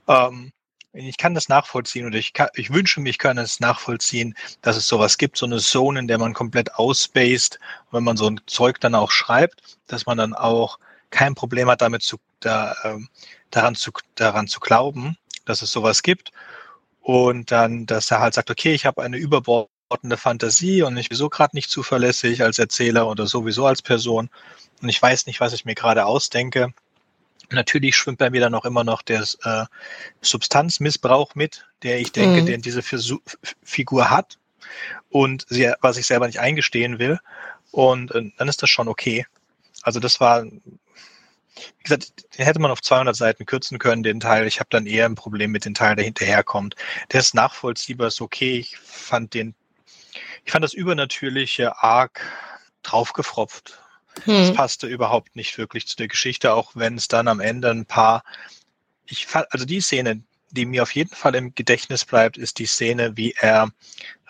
[0.08, 0.52] Ähm,
[0.92, 5.18] ich kann das nachvollziehen oder ich, ich wünsche mich, kann es nachvollziehen, dass es sowas
[5.18, 7.58] gibt, so eine Zone, in der man komplett ausspaced.
[7.86, 10.78] Und wenn man so ein Zeug dann auch schreibt, dass man dann auch
[11.10, 12.98] kein Problem hat, damit zu, da, äh,
[13.50, 16.32] daran, zu, daran zu glauben, dass es sowas gibt.
[17.00, 21.18] Und dann, dass er halt sagt, okay, ich habe eine überbordende Fantasie und ich bin
[21.18, 24.30] so gerade nicht zuverlässig als Erzähler oder sowieso als Person.
[24.80, 26.72] Und ich weiß nicht, was ich mir gerade ausdenke.
[27.50, 29.64] Natürlich schwimmt bei mir dann auch immer noch der äh,
[30.22, 32.46] Substanzmissbrauch mit, der ich denke, mhm.
[32.46, 34.38] den diese Figur hat
[35.10, 37.18] und sie, was ich selber nicht eingestehen will.
[37.70, 39.26] Und äh, dann ist das schon okay.
[39.82, 40.46] Also das war
[41.56, 44.46] wie gesagt, den hätte man auf 200 Seiten kürzen können, den Teil.
[44.46, 46.74] Ich habe dann eher ein Problem mit dem Teil, der hinterherkommt.
[47.12, 48.58] Der ist nachvollziehbar, ist okay.
[48.58, 49.54] Ich fand den,
[50.44, 52.20] ich fand das Übernatürliche arg
[52.82, 53.78] draufgefropft.
[54.24, 54.34] Hm.
[54.34, 57.86] Das passte überhaupt nicht wirklich zu der Geschichte, auch wenn es dann am Ende ein
[57.86, 58.22] paar,
[59.06, 62.66] ich fand, also die Szene, die mir auf jeden Fall im Gedächtnis bleibt, ist die
[62.66, 63.72] Szene, wie er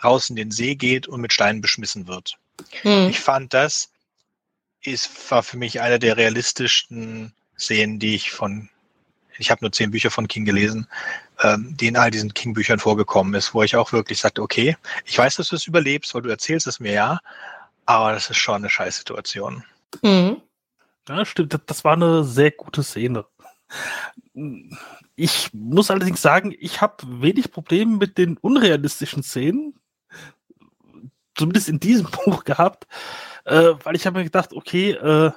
[0.02, 2.38] raus in den See geht und mit Steinen beschmissen wird.
[2.82, 3.08] Hm.
[3.08, 3.90] Ich fand das
[4.86, 8.68] ist, war für mich eine der realistischsten Szenen, die ich von,
[9.38, 10.86] ich habe nur zehn Bücher von King gelesen,
[11.42, 15.18] ähm, die in all diesen King-Büchern vorgekommen ist, wo ich auch wirklich sagte, okay, ich
[15.18, 17.20] weiß, dass du es überlebst, weil du erzählst es mir ja,
[17.86, 19.64] aber das ist schon eine Scheißsituation.
[20.02, 20.40] Mhm.
[21.08, 23.26] Ja, stimmt, das war eine sehr gute Szene.
[25.16, 29.74] Ich muss allerdings sagen, ich habe wenig Probleme mit den unrealistischen Szenen,
[31.34, 32.86] zumindest in diesem Buch gehabt
[33.44, 35.30] äh, weil ich habe mir gedacht, okay, äh,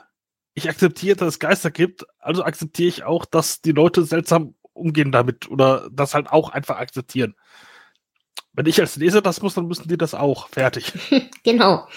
[0.53, 5.11] ich akzeptiere, dass es Geister gibt, also akzeptiere ich auch, dass die Leute seltsam umgehen
[5.11, 7.35] damit oder das halt auch einfach akzeptieren.
[8.53, 10.49] Wenn ich als Leser das muss, dann müssen die das auch.
[10.49, 10.93] Fertig.
[11.43, 11.87] genau.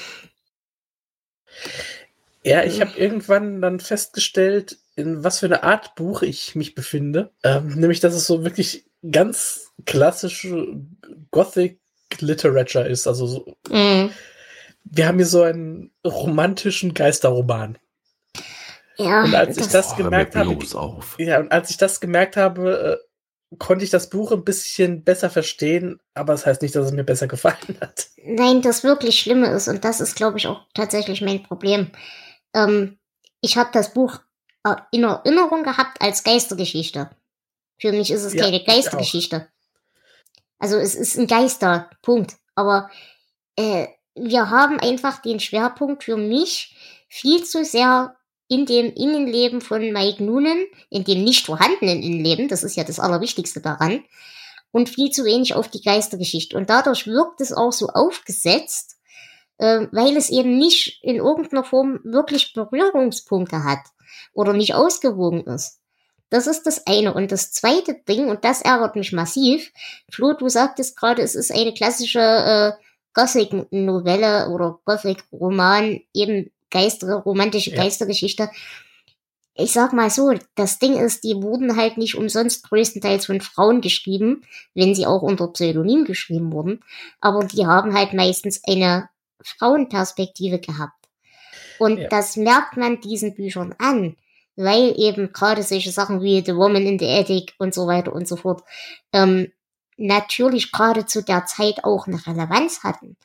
[2.43, 7.33] Ja, ich habe irgendwann dann festgestellt, in was für eine Art Buch ich mich befinde.
[7.43, 10.81] Ähm, nämlich, dass es so wirklich ganz klassische
[11.31, 11.81] Gothic
[12.19, 13.07] Literature ist.
[13.07, 14.11] Also so, mm
[14.85, 17.79] wir haben hier so einen romantischen Geisterroman.
[18.97, 20.59] Ja, und als das ich das gemerkt habe,
[21.19, 25.31] ja, und als ich das gemerkt habe, äh, konnte ich das Buch ein bisschen besser
[25.31, 28.09] verstehen, aber das heißt nicht, dass es mir besser gefallen hat.
[28.23, 31.91] Nein, das wirklich Schlimme ist, und das ist, glaube ich, auch tatsächlich mein Problem.
[32.55, 32.99] Ähm,
[33.41, 34.21] ich habe das Buch
[34.93, 37.11] in Erinnerung gehabt als Geistergeschichte.
[37.79, 39.49] Für mich ist es ja, keine Geistergeschichte.
[40.59, 42.37] Also es ist ein Geister, Punkt.
[42.55, 42.91] Aber
[43.57, 46.77] äh, wir haben einfach den Schwerpunkt für mich
[47.09, 48.17] viel zu sehr
[48.49, 52.99] in dem Innenleben von Mike Noonan, in dem nicht vorhandenen Innenleben, das ist ja das
[52.99, 54.03] Allerwichtigste daran,
[54.73, 56.57] und viel zu wenig auf die Geistergeschichte.
[56.57, 58.97] Und dadurch wirkt es auch so aufgesetzt,
[59.59, 63.81] äh, weil es eben nicht in irgendeiner Form wirklich Berührungspunkte hat
[64.33, 65.79] oder nicht ausgewogen ist.
[66.29, 67.15] Das ist das eine.
[67.15, 69.73] Und das zweite Ding, und das ärgert mich massiv,
[70.11, 72.73] Flo, du sagtest gerade, es ist eine klassische äh,
[73.15, 77.83] Gothic-Novelle oder Gothic-Roman, eben Geister, romantische ja.
[77.83, 78.51] Geistergeschichte.
[79.55, 83.81] Ich sag mal so, das Ding ist, die wurden halt nicht umsonst größtenteils von Frauen
[83.81, 84.43] geschrieben,
[84.75, 86.83] wenn sie auch unter Pseudonym geschrieben wurden,
[87.21, 89.09] aber die haben halt meistens eine
[89.43, 91.09] Frauenperspektive gehabt.
[91.79, 92.09] Und ja.
[92.09, 94.17] das merkt man diesen Büchern an,
[94.57, 98.29] weil eben gerade solche Sachen wie The Woman in the Attic und so weiter und
[98.29, 98.63] so fort
[99.13, 99.51] ähm,
[100.01, 103.17] natürlich gerade zu der Zeit auch eine Relevanz hatten.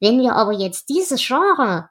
[0.00, 1.90] Wenn wir aber jetzt dieses Genre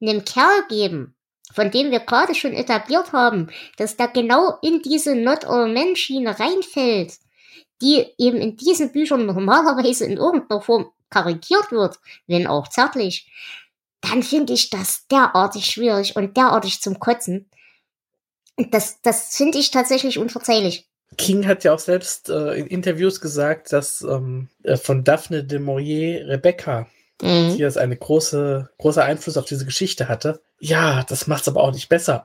[0.00, 1.14] einem Kerl geben,
[1.52, 5.96] von dem wir gerade schon etabliert haben, dass da genau in diese Not All Men
[5.96, 7.14] Schiene reinfällt,
[7.82, 13.30] die eben in diesen Büchern normalerweise in irgendeiner Form karikiert wird, wenn auch zärtlich,
[14.00, 17.48] dann finde ich das derartig schwierig und derartig zum Kotzen.
[18.56, 20.88] Das, das finde ich tatsächlich unverzeihlich.
[21.16, 25.58] King hat ja auch selbst äh, in Interviews gesagt, dass ähm, äh, von Daphne de
[25.58, 26.86] Maurier Rebecca
[27.22, 27.50] mhm.
[27.50, 30.40] hier ist eine große, großer Einfluss auf diese Geschichte hatte.
[30.58, 32.24] Ja, das macht es aber auch nicht besser.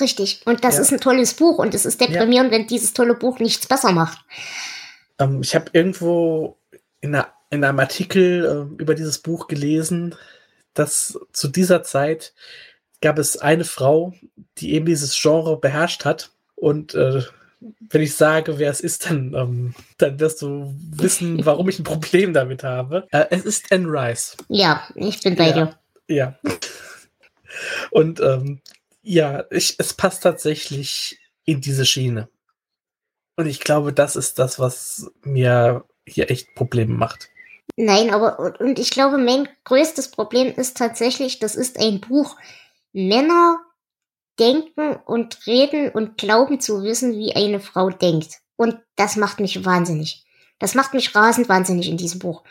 [0.00, 0.42] Richtig.
[0.44, 0.82] Und das ja.
[0.82, 2.58] ist ein tolles Buch und es ist deprimierend, ja.
[2.58, 4.18] wenn dieses tolle Buch nichts besser macht.
[5.18, 6.56] Ähm, ich habe irgendwo
[7.00, 8.44] in einer in einem Artikel
[8.78, 10.14] äh, über dieses Buch gelesen,
[10.74, 12.32] dass zu dieser Zeit
[13.00, 14.14] gab es eine Frau,
[14.58, 16.30] die eben dieses Genre beherrscht hat.
[16.54, 17.22] Und äh,
[17.60, 21.84] wenn ich sage, wer es ist, dann, ähm, dann wirst du wissen, warum ich ein
[21.84, 23.06] Problem damit habe.
[23.10, 24.36] Äh, es ist Anne Rice.
[24.48, 25.52] Ja, ich bin bei Ja.
[25.52, 25.78] dir.
[26.08, 26.38] Ja.
[27.90, 28.60] Und ähm,
[29.02, 32.28] ja, ich, es passt tatsächlich in diese Schiene.
[33.36, 37.28] Und ich glaube, das ist das, was mir hier echt Probleme macht.
[37.76, 42.36] Nein, aber und- und ich glaube, mein größtes Problem ist tatsächlich, das ist ein Buch.
[42.92, 43.58] Männer
[44.40, 48.38] denken und reden und glauben zu wissen, wie eine Frau denkt.
[48.56, 50.24] Und das macht mich wahnsinnig.
[50.58, 52.42] Das macht mich rasend wahnsinnig in diesem Buch.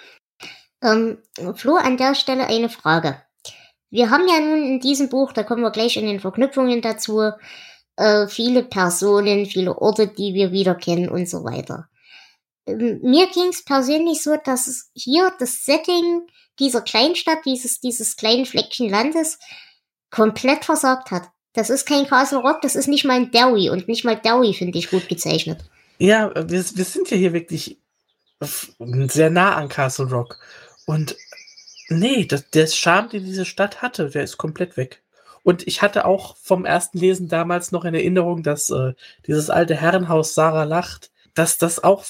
[0.82, 1.18] Ähm,
[1.56, 3.22] Flo, an der Stelle eine Frage.
[3.92, 7.32] Wir haben ja nun in diesem Buch, da kommen wir gleich in den Verknüpfungen dazu,
[7.98, 11.90] äh, viele Personen, viele Orte, die wir wieder kennen und so weiter.
[12.66, 16.28] Ähm, Mir ging es persönlich so, dass es hier das Setting
[16.60, 19.40] dieser Kleinstadt, dieses, dieses kleinen Fleckchen Landes,
[20.12, 21.30] komplett versagt hat.
[21.60, 24.54] Das ist kein Castle Rock, das ist nicht mal ein Derry und nicht mal Derry
[24.54, 25.60] finde ich gut gezeichnet.
[25.98, 27.78] Ja, wir, wir sind ja hier wirklich
[28.40, 30.40] sehr nah an Castle Rock.
[30.86, 31.18] Und
[31.90, 35.02] nee, das, der Charme, den diese Stadt hatte, der ist komplett weg.
[35.44, 38.94] Und ich hatte auch vom ersten Lesen damals noch in Erinnerung, dass äh,
[39.28, 42.06] dieses alte Herrenhaus Sarah lacht, dass das auch,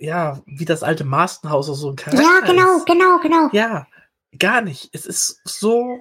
[0.00, 2.84] ja, wie das alte Mastenhaus oder so ein Charakter Ja, genau, ist.
[2.84, 3.48] genau, genau.
[3.52, 3.86] Ja,
[4.38, 4.90] gar nicht.
[4.92, 5.98] Es ist so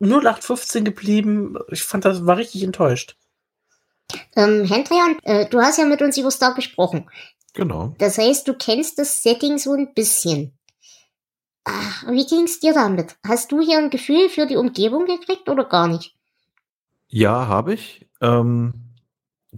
[0.00, 1.56] 0815 geblieben.
[1.68, 3.16] Ich fand, das war richtig enttäuscht.
[4.34, 7.08] Ähm, Hendrian, äh, du hast ja mit uns über Star gesprochen.
[7.54, 7.94] Genau.
[7.98, 10.56] Das heißt, du kennst das Setting so ein bisschen.
[11.64, 13.16] Ach, wie ging's dir damit?
[13.26, 16.16] Hast du hier ein Gefühl für die Umgebung gekriegt oder gar nicht?
[17.08, 18.08] Ja, habe ich.
[18.20, 18.94] Ähm,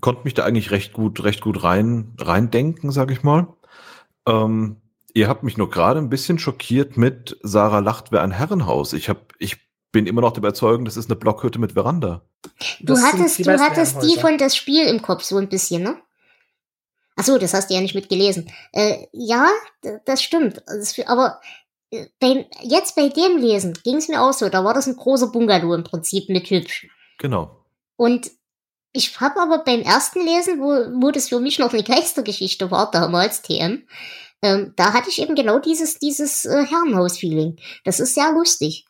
[0.01, 3.49] konnte mich da eigentlich recht gut, recht gut rein, reindenken, sag ich mal.
[4.27, 4.81] Ähm,
[5.15, 8.95] ihr habt mich nur gerade ein bisschen schockiert mit Sarah lacht wer ein Herrenhaus.
[8.95, 9.59] Ich hab, ich
[9.93, 12.23] bin immer noch der Überzeugung, das ist eine Blockhütte mit Veranda.
[12.81, 15.83] Du Das hattest, die du hattest die von das Spiel im Kopf so ein bisschen,
[15.83, 15.97] ne?
[17.17, 18.51] Ach so, das hast du ja nicht mitgelesen.
[18.73, 19.47] Äh, ja,
[20.07, 20.67] das stimmt.
[20.67, 21.41] Also es- aber
[21.91, 24.49] äh, beim, jetzt bei dem Lesen ging es mir auch so.
[24.49, 26.89] Da war das ein großer Bungalow im Prinzip mit hübsch.
[27.19, 27.65] Genau.
[27.97, 28.31] Und
[28.95, 32.91] ich habe aber beim ersten Lesen, wo, wo das für mich noch eine Geistergeschichte war,
[32.91, 33.87] damals TM,
[34.43, 37.59] ähm, da hatte ich eben genau dieses, dieses äh, Herrenhaus-Feeling.
[37.85, 38.87] Das ist sehr lustig.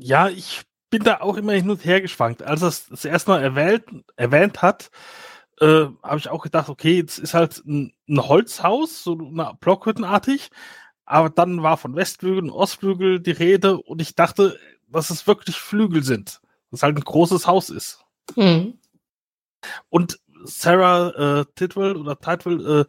[0.00, 2.42] Ja, ich bin da auch immer hin und her geschwankt.
[2.42, 3.84] Als er es das erste Mal erwähnt,
[4.16, 4.90] erwähnt hat,
[5.60, 10.50] äh, habe ich auch gedacht, okay, jetzt ist halt ein, ein Holzhaus, so eine Blockhüttenartig,
[11.04, 15.56] aber dann war von Westflügel und Ostflügel die Rede und ich dachte, dass es wirklich
[15.56, 18.04] Flügel sind, dass es halt ein großes Haus ist.
[18.34, 18.78] Hm.
[19.88, 22.84] Und Sarah äh, Tidwell oder Tidwell, äh,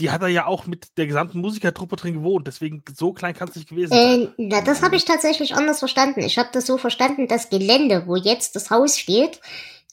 [0.00, 3.48] die hat er ja auch mit der gesamten Musikertruppe drin gewohnt, deswegen so klein kann
[3.48, 4.22] es nicht gewesen sein.
[4.22, 6.20] Äh, na, das habe ich tatsächlich anders verstanden.
[6.20, 9.40] Ich habe das so verstanden, das Gelände, wo jetzt das Haus steht,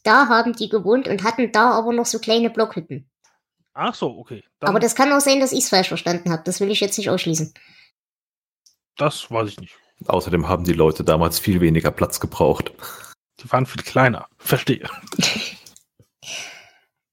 [0.04, 3.10] da haben die gewohnt und hatten da aber noch so kleine Blockhütten.
[3.74, 4.43] Ach so, okay.
[4.60, 6.41] Dann, Aber das kann auch sein, dass ich es falsch verstanden habe.
[6.46, 7.54] Das will ich jetzt nicht ausschließen.
[8.98, 9.76] das weiß ich nicht.
[10.08, 12.72] Außerdem haben die Leute damals viel weniger Platz gebraucht.
[13.39, 14.28] Die waren viel kleiner.
[14.38, 14.89] Verstehe.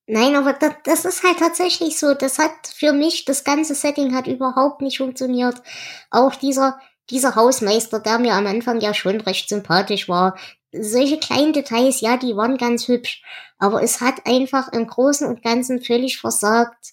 [0.07, 2.15] Nein, aber das, das ist halt tatsächlich so.
[2.15, 5.63] Das hat für mich, das ganze Setting hat überhaupt nicht funktioniert.
[6.11, 6.79] Auch dieser,
[7.11, 10.37] dieser Hausmeister, der mir am Anfang ja schon recht sympathisch war.
[10.73, 13.23] Solche kleinen Details, ja, die waren ganz hübsch.
[13.59, 16.93] Aber es hat einfach im Großen und Ganzen völlig versagt,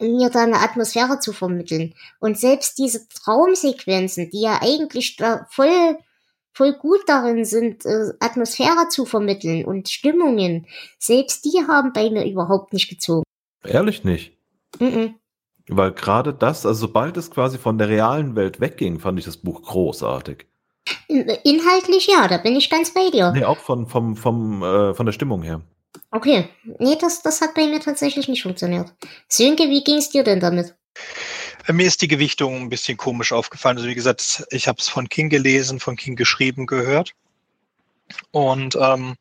[0.00, 1.94] mir da eine Atmosphäre zu vermitteln.
[2.20, 5.98] Und selbst diese Traumsequenzen, die ja eigentlich da voll,
[6.58, 10.66] voll gut darin sind, äh, Atmosphäre zu vermitteln und Stimmungen,
[10.98, 13.22] selbst die haben bei mir überhaupt nicht gezogen.
[13.64, 14.36] Ehrlich nicht.
[14.80, 15.14] Mhm.
[15.68, 19.36] Weil gerade das, also sobald es quasi von der realen Welt wegging, fand ich das
[19.36, 20.46] Buch großartig.
[21.06, 23.30] In- Inhaltlich ja, da bin ich ganz bei dir.
[23.32, 25.60] Nee, auch von, vom, vom, äh, von der Stimmung her.
[26.10, 28.94] Okay, nee, das, das hat bei mir tatsächlich nicht funktioniert.
[29.28, 30.74] Sönke, wie ging's dir denn damit?
[31.68, 33.76] Äh, Mir ist die Gewichtung ein bisschen komisch aufgefallen.
[33.76, 37.14] Also wie gesagt, ich habe es von King gelesen, von King geschrieben, gehört.
[38.32, 39.16] Und ähm,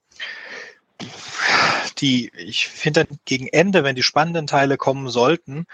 [2.00, 5.68] die, ich finde dann gegen Ende, wenn die spannenden Teile kommen sollten,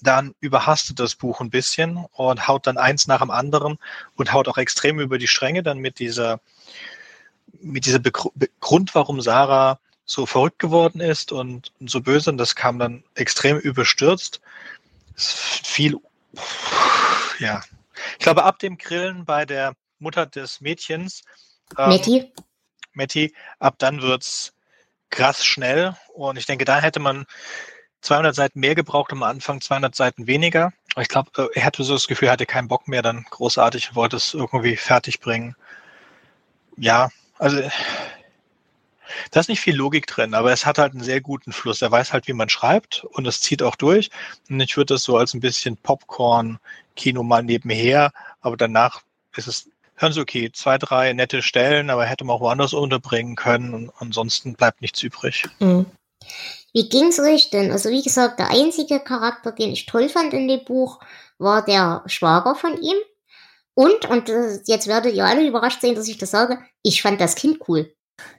[0.00, 3.78] dann überhastet das Buch ein bisschen und haut dann eins nach dem anderen
[4.16, 6.40] und haut auch extrem über die Stränge dann mit dieser,
[7.60, 12.30] mit dieser Grund, warum Sarah so verrückt geworden ist und, so böse.
[12.30, 14.40] Und das kam dann extrem überstürzt.
[15.16, 15.96] Es Viel,
[17.38, 17.62] ja.
[18.12, 21.22] Ich glaube, ab dem Grillen bei der Mutter des Mädchens,
[21.78, 22.32] ähm, Matti?
[22.92, 24.52] Matti, ab dann wird's
[25.10, 25.96] krass schnell.
[26.12, 27.26] Und ich denke, da hätte man
[28.02, 30.72] 200 Seiten mehr gebraucht am Anfang, 200 Seiten weniger.
[30.96, 33.90] Ich glaube, äh, er hatte so das Gefühl, er hatte keinen Bock mehr dann großartig
[33.90, 35.56] und wollte es irgendwie fertig bringen.
[36.76, 37.62] Ja, also
[39.30, 41.82] da ist nicht viel Logik drin, aber es hat halt einen sehr guten Fluss.
[41.82, 44.10] Er weiß halt, wie man schreibt und es zieht auch durch.
[44.48, 49.02] Und ich würde das so als ein bisschen Popcorn-Kino mal nebenher, aber danach
[49.36, 50.50] ist es ganz okay.
[50.52, 55.02] Zwei, drei nette Stellen, aber hätte man auch woanders unterbringen können und ansonsten bleibt nichts
[55.02, 55.46] übrig.
[55.60, 55.86] Mhm.
[56.72, 57.70] Wie ging's euch denn?
[57.70, 61.00] Also wie gesagt, der einzige Charakter, den ich toll fand in dem Buch,
[61.38, 62.96] war der Schwager von ihm.
[63.74, 67.20] Und, und äh, jetzt werdet ihr alle überrascht sein, dass ich das sage, ich fand
[67.20, 67.92] das Kind cool.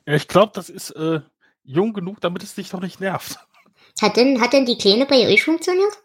[0.05, 1.21] Ja, ich glaube, das ist äh,
[1.63, 3.39] jung genug, damit es dich doch nicht nervt.
[4.01, 6.03] Hat denn, hat denn die Kleine bei euch funktioniert?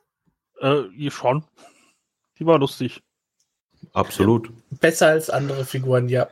[0.60, 1.42] Äh, schon.
[2.38, 3.02] Die war lustig.
[3.94, 4.50] Absolut.
[4.70, 6.28] Besser als andere Figuren, ja.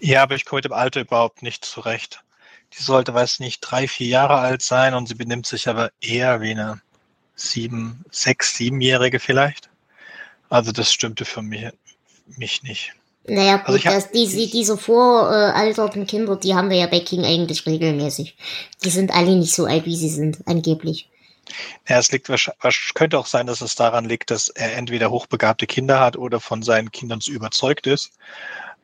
[0.00, 2.24] Ja, aber ich komme mit dem Alter überhaupt nicht zurecht.
[2.72, 6.40] Die sollte, weiß nicht, drei, vier Jahre alt sein und sie benimmt sich aber eher
[6.40, 6.80] wie eine
[7.36, 9.70] sieben, sechs, siebenjährige vielleicht.
[10.48, 11.68] Also das stimmte für mich,
[12.36, 12.94] mich nicht.
[13.26, 17.66] Naja, gut, also das, diese, diese voralterten Kinder, die haben wir ja bei King eigentlich
[17.66, 18.36] regelmäßig.
[18.82, 21.08] Die sind alle nicht so alt, wie sie sind, angeblich.
[21.88, 25.66] Ja, es liegt wahrscheinlich, könnte auch sein, dass es daran liegt, dass er entweder hochbegabte
[25.66, 28.12] Kinder hat oder von seinen Kindern so überzeugt ist.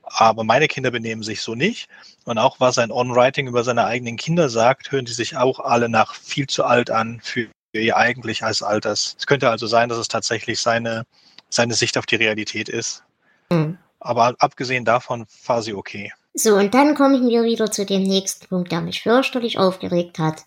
[0.03, 1.89] Aber meine Kinder benehmen sich so nicht.
[2.25, 5.89] Und auch was ein On-Writing über seine eigenen Kinder sagt, hören die sich auch alle
[5.89, 9.17] nach viel zu alt an für ihr eigentlich als Alters.
[9.19, 11.05] Es könnte also sein, dass es tatsächlich seine,
[11.49, 13.03] seine Sicht auf die Realität ist.
[13.51, 13.79] Mhm.
[14.07, 16.13] Aber abgesehen davon war sie okay.
[16.33, 20.45] So, und dann kommen wir wieder zu dem nächsten Punkt, der mich fürchterlich aufgeregt hat.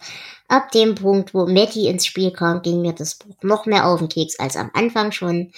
[0.48, 4.00] Ab dem Punkt, wo Matty ins Spiel kam, ging mir das Buch noch mehr auf
[4.00, 5.52] den Keks als am Anfang schon.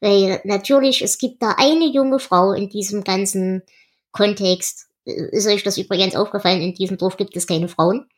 [0.00, 3.62] Weil natürlich, es gibt da eine junge Frau in diesem ganzen
[4.10, 4.88] Kontext.
[5.04, 6.60] Ist euch das übrigens aufgefallen?
[6.60, 8.08] In diesem Dorf gibt es keine Frauen.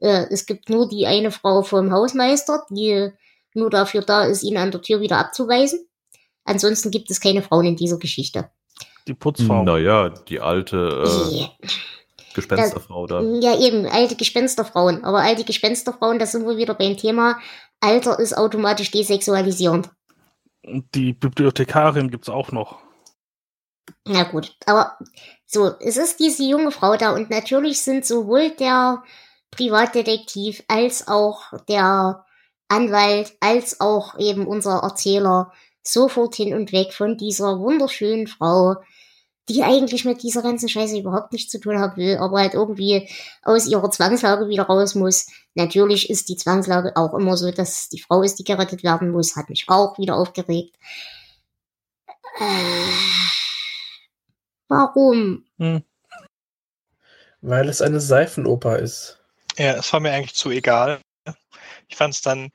[0.00, 3.10] Äh, es gibt nur die eine Frau vom Hausmeister, die
[3.54, 5.86] nur dafür da ist, ihn an der Tür wieder abzuweisen.
[6.44, 8.50] Ansonsten gibt es keine Frauen in dieser Geschichte.
[9.08, 9.64] Die Putzfrau.
[9.64, 11.66] Naja, die alte äh,
[12.34, 13.20] Gespensterfrau da.
[13.20, 15.02] Ja, eben, alte Gespensterfrauen.
[15.04, 17.38] Aber alte Gespensterfrauen, da sind wir wieder beim Thema,
[17.80, 19.90] Alter ist automatisch desexualisierend.
[20.62, 22.78] Die Bibliothekarin gibt's auch noch.
[24.04, 24.98] Na gut, aber
[25.46, 29.02] so, es ist diese junge Frau da und natürlich sind sowohl der
[29.50, 32.24] Privatdetektiv als auch der
[32.68, 35.52] Anwalt als auch eben unser Erzähler
[35.82, 38.76] sofort hin und weg von dieser wunderschönen Frau,
[39.48, 43.08] die eigentlich mit dieser ganzen Scheiße überhaupt nichts zu tun haben will, aber halt irgendwie
[43.42, 45.26] aus ihrer Zwangslage wieder raus muss.
[45.54, 49.36] Natürlich ist die Zwangslage auch immer so, dass die Frau ist, die gerettet werden muss,
[49.36, 50.76] hat mich auch wieder aufgeregt.
[52.38, 52.44] Äh,
[54.68, 55.44] warum?
[55.58, 55.82] Hm.
[57.40, 59.20] Weil es eine Seifenoper ist.
[59.56, 61.00] Ja, es war mir eigentlich zu egal.
[61.88, 62.50] Ich fand es dann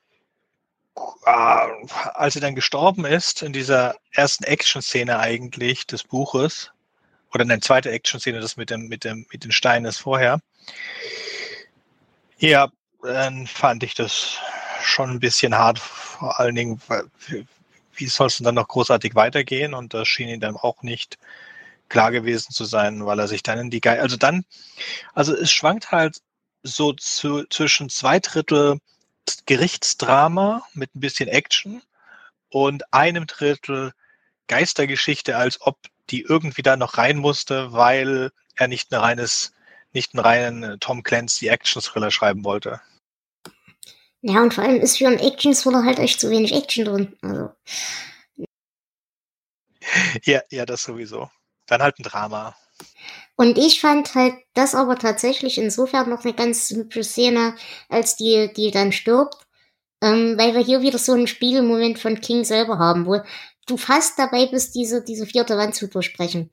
[1.25, 1.67] Ah,
[2.13, 6.71] als sie dann gestorben ist, in dieser ersten Action-Szene eigentlich des Buches,
[7.33, 10.39] oder eine zweite Action-Szene, das mit dem, mit dem, mit den Steinen ist vorher.
[12.37, 12.69] Ja,
[13.01, 14.37] dann fand ich das
[14.81, 16.81] schon ein bisschen hart, vor allen Dingen,
[17.95, 19.73] wie soll es denn dann noch großartig weitergehen?
[19.73, 21.17] Und das schien ihm dann auch nicht
[21.89, 24.45] klar gewesen zu sein, weil er sich dann in die Geil, also dann,
[25.13, 26.17] also es schwankt halt
[26.63, 28.79] so zu, zwischen zwei Drittel
[29.45, 31.81] Gerichtsdrama mit ein bisschen Action
[32.49, 33.93] und einem Drittel
[34.47, 35.77] Geistergeschichte, als ob
[36.09, 39.53] die irgendwie da noch rein musste, weil er nicht ein reines,
[39.91, 42.81] nicht einen reinen äh, Tom Clancy Action-Thriller schreiben wollte.
[44.21, 47.17] Ja, und vor allem ist für einen Action-Thriller halt echt zu wenig Action drin.
[47.21, 47.51] Also.
[50.23, 51.29] Ja, ja, das sowieso.
[51.67, 52.55] Dann halt ein Drama.
[53.35, 57.55] Und ich fand halt das aber tatsächlich insofern noch eine ganz hübsche Szene,
[57.89, 59.45] als die, die dann stirbt,
[60.01, 63.21] ähm, weil wir hier wieder so einen Spiegelmoment von King selber haben, wo
[63.65, 66.51] du fast dabei bist, diese, diese vierte Wand zu durchbrechen.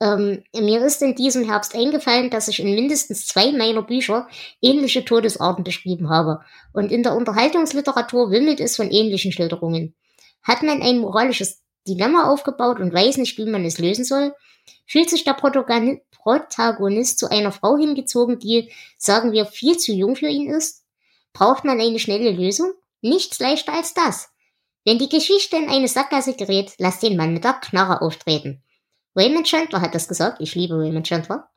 [0.00, 4.28] Ähm, mir ist in diesem Herbst eingefallen, dass ich in mindestens zwei meiner Bücher
[4.60, 6.40] ähnliche Todesarten beschrieben habe.
[6.72, 9.94] Und in der Unterhaltungsliteratur wimmelt es von ähnlichen Schilderungen.
[10.42, 14.34] Hat man ein moralisches Dilemma aufgebaut und weiß nicht, wie man es lösen soll,
[14.86, 20.28] fühlt sich der Protagonist zu einer Frau hingezogen, die, sagen wir, viel zu jung für
[20.28, 20.84] ihn ist?
[21.32, 22.72] Braucht man eine schnelle Lösung?
[23.00, 24.30] Nichts leichter als das.
[24.84, 28.62] Wenn die Geschichte in eine Sackgasse gerät, lass den Mann mit der Knarre auftreten.
[29.16, 30.40] Raymond Chandler hat das gesagt.
[30.40, 31.48] Ich liebe Raymond Chandler.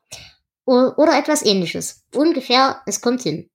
[0.64, 2.04] Oder etwas ähnliches.
[2.14, 3.50] Ungefähr, es kommt hin.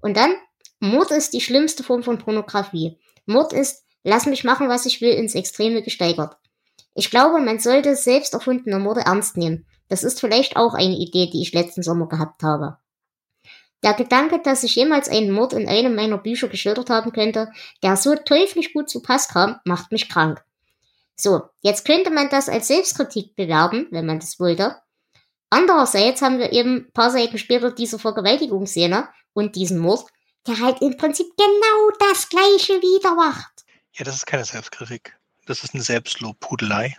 [0.00, 0.34] Und dann,
[0.80, 2.98] Mord ist die schlimmste Form von Pornografie.
[3.26, 6.36] Mord ist, lass mich machen, was ich will, ins Extreme gesteigert.
[6.94, 9.66] Ich glaube, man sollte selbst erfundene Morde ernst nehmen.
[9.88, 12.78] Das ist vielleicht auch eine Idee, die ich letzten Sommer gehabt habe.
[13.84, 17.98] Der Gedanke, dass ich jemals einen Mord in einem meiner Bücher geschildert haben könnte, der
[17.98, 20.42] so teuflisch gut zu Pass kam, macht mich krank.
[21.16, 24.76] So, jetzt könnte man das als Selbstkritik bewerben, wenn man das wollte.
[25.50, 30.08] Andererseits haben wir eben paar Seiten später diese Vergewaltigungsszene und diesen Mord,
[30.46, 33.64] der halt im Prinzip genau das gleiche wieder macht.
[33.92, 35.16] Ja, das ist keine Selbstkritik.
[35.44, 36.96] Das ist eine Selbstlobpudelei.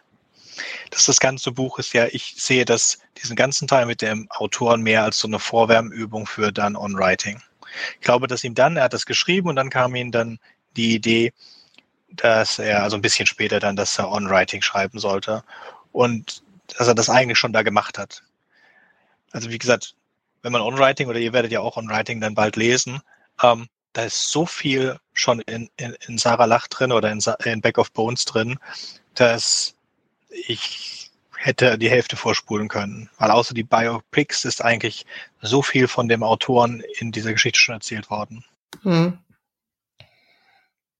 [0.91, 4.81] Das, das ganze Buch ist ja, ich sehe das, diesen ganzen Teil mit dem Autoren
[4.81, 7.41] mehr als so eine Vorwärmübung für dann On-Writing.
[7.95, 10.39] Ich glaube, dass ihm dann, er hat das geschrieben und dann kam ihm dann
[10.77, 11.33] die Idee,
[12.09, 15.43] dass er, also ein bisschen später dann, dass er On-Writing schreiben sollte
[15.91, 18.23] und dass er das eigentlich schon da gemacht hat.
[19.31, 19.95] Also wie gesagt,
[20.41, 23.01] wenn man On-Writing oder ihr werdet ja auch On-Writing dann bald lesen,
[23.41, 27.61] ähm, da ist so viel schon in, in, in Sarah Lach drin oder in, in
[27.61, 28.57] Back of Bones drin,
[29.13, 29.75] dass
[30.47, 33.09] ich hätte die Hälfte vorspulen können.
[33.17, 35.05] Weil außer die Biopics ist eigentlich
[35.41, 38.43] so viel von dem Autoren in dieser Geschichte schon erzählt worden.
[38.81, 39.19] Hm.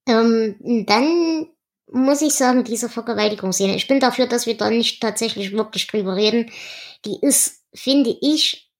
[0.07, 1.47] Ähm, dann
[1.91, 6.15] muss ich sagen, diese Vergewaltigungsszene, ich bin dafür, dass wir da nicht tatsächlich wirklich drüber
[6.15, 6.51] reden,
[7.05, 8.71] die ist, finde ich,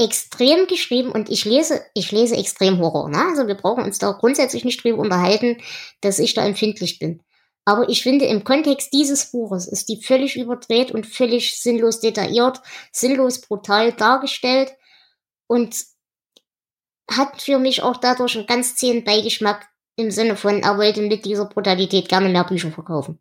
[0.00, 3.08] extrem geschrieben und ich lese, ich lese extrem Horror.
[3.08, 3.18] Ne?
[3.30, 5.58] Also wir brauchen uns da grundsätzlich nicht drüber unterhalten,
[6.00, 7.20] dass ich da empfindlich bin.
[7.68, 12.62] Aber ich finde, im Kontext dieses Buches ist die völlig überdreht und völlig sinnlos detailliert,
[12.92, 14.72] sinnlos brutal dargestellt
[15.46, 15.76] und
[17.10, 21.26] hat für mich auch dadurch einen ganz zähen Beigeschmack im Sinne von, er wollte mit
[21.26, 23.18] dieser Brutalität gerne mehr Bücher verkaufen.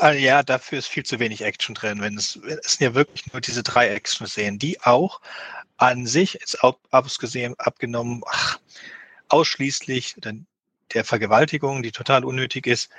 [0.00, 2.00] Ah, ja, dafür ist viel zu wenig Action drin.
[2.00, 5.20] Wenn es, es sind ja wirklich nur diese drei Action-Szenen, die auch
[5.76, 6.58] an sich, ist
[6.90, 8.58] abgesehen, abgenommen, ach,
[9.28, 10.16] ausschließlich
[10.94, 12.90] der Vergewaltigung, die total unnötig ist,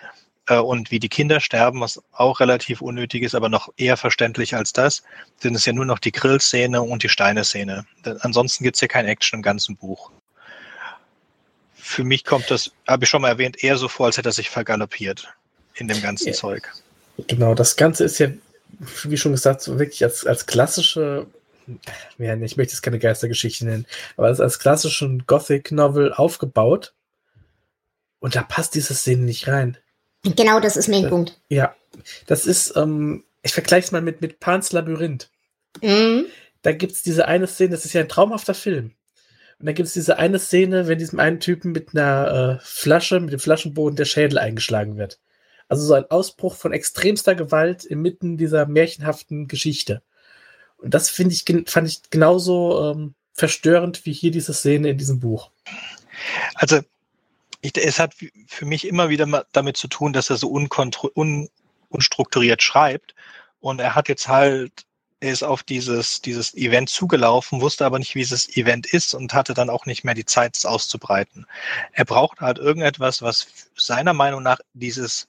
[0.48, 4.56] äh, und wie die Kinder sterben, was auch relativ unnötig ist, aber noch eher verständlich
[4.56, 5.04] als das,
[5.40, 7.86] sind es ja nur noch die Grillszene und die Steine-Szene.
[8.22, 10.12] Ansonsten gibt es ja kein Action im ganzen Buch.
[11.76, 14.34] Für mich kommt das, habe ich schon mal erwähnt, eher so vor, als hätte er
[14.34, 15.34] sich vergaloppiert
[15.76, 16.34] in dem ganzen ja.
[16.34, 16.70] Zeug.
[17.28, 18.30] Genau, das Ganze ist ja,
[19.04, 21.28] wie schon gesagt, so wirklich als, als klassische,
[22.18, 23.86] ja, ich möchte es keine Geistergeschichte nennen,
[24.16, 26.94] aber als, als klassischen Gothic-Novel aufgebaut.
[28.20, 29.78] Und da passt diese Szene nicht rein.
[30.24, 31.42] Genau, das ist mein das, Punkt.
[31.50, 31.76] Ja,
[32.26, 35.30] das ist, ähm, ich vergleiche es mal mit, mit Pans Labyrinth.
[35.82, 36.26] Mhm.
[36.62, 38.96] Da gibt es diese eine Szene, das ist ja ein traumhafter Film.
[39.60, 43.20] Und dann gibt es diese eine Szene, wenn diesem einen Typen mit einer äh, Flasche,
[43.20, 45.20] mit dem Flaschenboden der Schädel eingeschlagen wird.
[45.68, 50.02] Also so ein Ausbruch von extremster Gewalt inmitten dieser märchenhaften Geschichte.
[50.78, 55.20] Und das finde ich, fand ich genauso ähm, verstörend wie hier diese Szene in diesem
[55.20, 55.52] Buch.
[56.56, 56.82] Also
[57.62, 58.16] ich, es hat
[58.48, 60.70] für mich immer wieder damit zu tun, dass er so un,
[61.90, 63.16] unstrukturiert schreibt.
[63.60, 64.86] Und er hat jetzt halt,
[65.20, 69.34] er ist auf dieses, dieses Event zugelaufen, wusste aber nicht, wie dieses Event ist und
[69.34, 71.48] hatte dann auch nicht mehr die Zeit, es auszubreiten.
[71.94, 75.28] Er braucht halt irgendetwas, was seiner Meinung nach dieses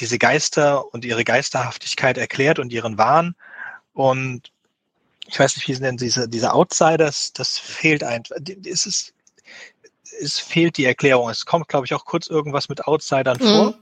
[0.00, 3.34] diese Geister und ihre Geisterhaftigkeit erklärt und ihren Wahn.
[3.92, 4.52] Und
[5.26, 8.36] ich weiß nicht, wie sind denn diese, diese Outsiders, das fehlt einfach.
[8.64, 9.14] Es, ist,
[10.20, 11.30] es fehlt die Erklärung.
[11.30, 13.44] Es kommt, glaube ich, auch kurz irgendwas mit Outsidern mhm.
[13.44, 13.74] vor.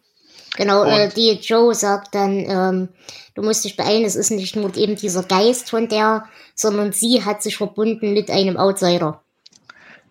[0.57, 2.89] Genau, äh, die Joe sagt dann, ähm,
[3.35, 7.25] du musst dich beeilen, es ist nicht nur eben dieser Geist von der, sondern sie
[7.25, 9.24] hat sich verbunden mit einem Outsider.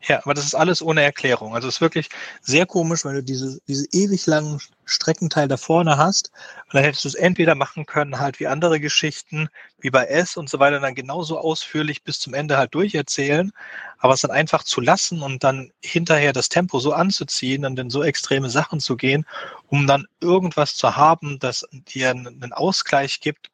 [0.05, 1.55] Ja, aber das ist alles ohne Erklärung.
[1.55, 2.09] Also es ist wirklich
[2.41, 6.31] sehr komisch, wenn du diese, diese ewig langen Streckenteil da vorne hast.
[6.65, 9.47] Und dann hättest du es entweder machen können, halt wie andere Geschichten,
[9.79, 13.53] wie bei S und so weiter, dann genauso ausführlich bis zum Ende halt durcherzählen.
[13.97, 17.89] Aber es dann einfach zu lassen und dann hinterher das Tempo so anzuziehen und in
[17.89, 19.25] so extreme Sachen zu gehen,
[19.67, 23.52] um dann irgendwas zu haben, das dir einen Ausgleich gibt,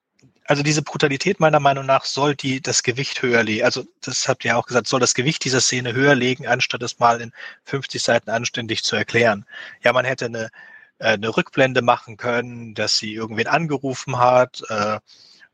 [0.49, 3.63] also diese Brutalität meiner Meinung nach soll die das Gewicht höher legen.
[3.65, 6.97] Also das habt ihr auch gesagt, soll das Gewicht dieser Szene höher legen, anstatt es
[6.97, 7.31] mal in
[7.65, 9.45] 50 Seiten anständig zu erklären.
[9.83, 10.49] Ja, man hätte eine,
[10.97, 14.97] äh, eine Rückblende machen können, dass sie irgendwen angerufen hat äh,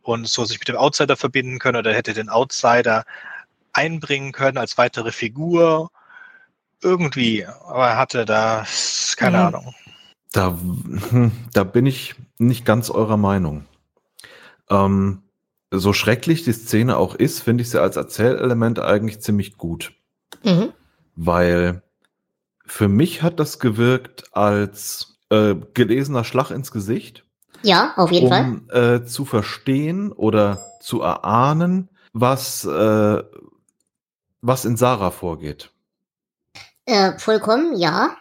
[0.01, 3.03] und so sich mit dem Outsider verbinden können oder hätte den Outsider
[3.73, 5.91] einbringen können als weitere Figur.
[6.81, 8.65] Irgendwie, aber er hatte da
[9.17, 9.43] keine mhm.
[9.43, 9.75] Ahnung.
[10.31, 10.57] Da,
[11.09, 13.65] hm, da bin ich nicht ganz eurer Meinung.
[14.69, 15.23] Ähm,
[15.71, 19.93] so schrecklich die Szene auch ist, finde ich sie als Erzählelement eigentlich ziemlich gut.
[20.43, 20.73] Mhm.
[21.15, 21.81] Weil
[22.65, 27.25] für mich hat das gewirkt als äh, gelesener Schlag ins Gesicht.
[27.61, 28.95] Ja, auf jeden um, Fall.
[29.01, 33.23] Äh, zu verstehen oder zu erahnen, was, äh,
[34.41, 35.71] was in Sarah vorgeht.
[36.85, 38.15] Äh, vollkommen, ja.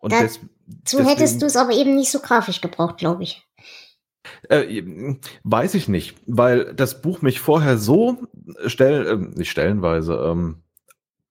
[0.00, 3.46] Und Dazu hättest du es aber eben nicht so grafisch gebraucht, glaube ich.
[4.48, 8.18] Äh, weiß ich nicht, weil das Buch mich vorher so
[8.66, 10.62] stell, äh, nicht stellenweise, ähm,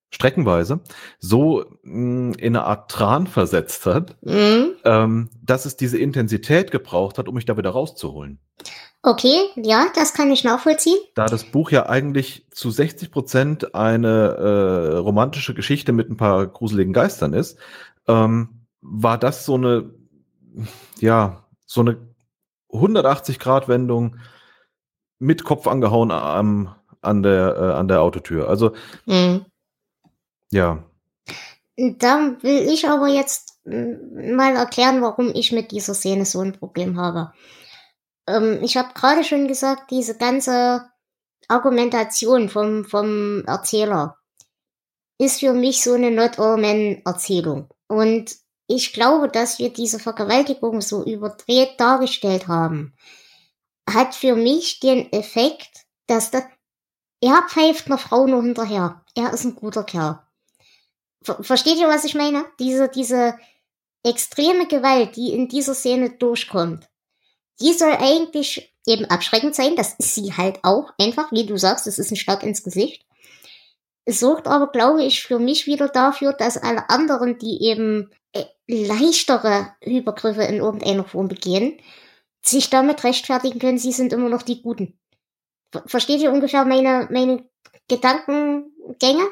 [0.10, 0.82] streckenweise
[1.20, 4.74] so mh, in eine Art Tran versetzt hat, Mhm.
[4.86, 8.40] ähm, dass es diese Intensität gebraucht hat, um mich da wieder rauszuholen.
[9.02, 10.98] Okay, ja, das kann ich nachvollziehen.
[11.16, 14.08] Da das Buch ja eigentlich zu 60 Prozent eine
[14.38, 17.58] äh, romantische Geschichte mit ein paar gruseligen Geistern ist,
[18.08, 19.90] ähm, war das so eine,
[21.00, 21.98] ja, so eine
[22.74, 24.18] 180-Grad-Wendung
[25.20, 28.50] mit Kopf angehauen am, an, der, äh, an der Autotür.
[28.50, 28.74] Also,
[29.06, 29.46] Mhm.
[30.52, 30.84] ja,
[31.76, 37.00] Da will ich aber jetzt mal erklären, warum ich mit dieser Szene so ein Problem
[37.00, 37.34] habe.
[38.28, 40.86] Ähm, ich habe gerade schon gesagt, diese ganze
[41.48, 44.18] Argumentation vom, vom Erzähler
[45.18, 47.74] ist für mich so eine Not All Men Erzählung.
[47.88, 48.36] Und
[48.74, 52.94] ich glaube, dass wir diese Vergewaltigung so überdreht dargestellt haben,
[53.90, 56.44] hat für mich den Effekt, dass das,
[57.22, 59.04] er pfeift einer Frau nur hinterher.
[59.16, 60.20] Er ist ein guter Kerl.
[61.22, 62.46] Ver versteht ihr, was ich meine?
[62.60, 63.38] Diese, diese
[64.04, 66.90] extreme Gewalt, die in dieser Szene durchkommt,
[67.62, 69.76] die soll eigentlich eben abschreckend sein.
[69.76, 70.92] Das ist sie halt auch.
[71.00, 73.06] Einfach, wie du sagst, es ist ein Schlag ins Gesicht.
[74.06, 78.44] Es sorgt aber, glaube ich, für mich wieder dafür, dass alle anderen, die eben äh,
[78.68, 81.80] leichtere Übergriffe in irgendeiner Form begehen,
[82.42, 85.00] sich damit rechtfertigen können, sie sind immer noch die Guten.
[85.72, 87.48] Ver versteht ihr ungefähr meine, meine
[87.88, 89.28] Gedankengänge?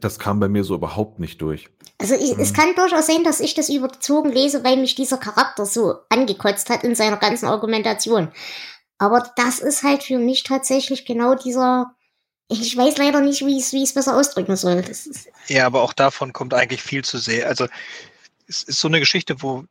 [0.00, 1.68] das kam bei mir so überhaupt nicht durch.
[1.98, 2.56] Also ich, es Mhm.
[2.56, 6.82] kann durchaus sein, dass ich das überzogen lese, weil mich dieser Charakter so angekotzt hat
[6.82, 8.32] in seiner ganzen Argumentation.
[8.98, 11.94] Aber das ist halt für mich tatsächlich genau dieser.
[12.48, 14.84] Ich weiß leider nicht, wie ich es besser ausdrücken soll.
[15.48, 17.46] Ja, aber auch davon kommt eigentlich viel zu sehr.
[17.48, 17.66] Also
[18.46, 19.64] es ist so eine Geschichte, wo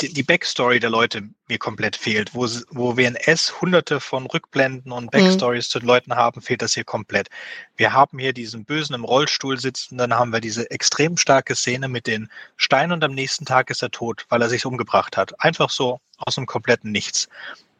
[0.00, 2.34] die, die Backstory der Leute mir komplett fehlt.
[2.34, 6.84] Wo, wo WNS hunderte von Rückblenden und Backstories zu den Leuten haben, fehlt das hier
[6.84, 7.28] komplett.
[7.76, 11.88] Wir haben hier diesen Bösen im Rollstuhl sitzen, dann haben wir diese extrem starke Szene
[11.88, 15.40] mit den Steinen und am nächsten Tag ist er tot, weil er sich umgebracht hat.
[15.42, 17.28] Einfach so aus dem kompletten Nichts.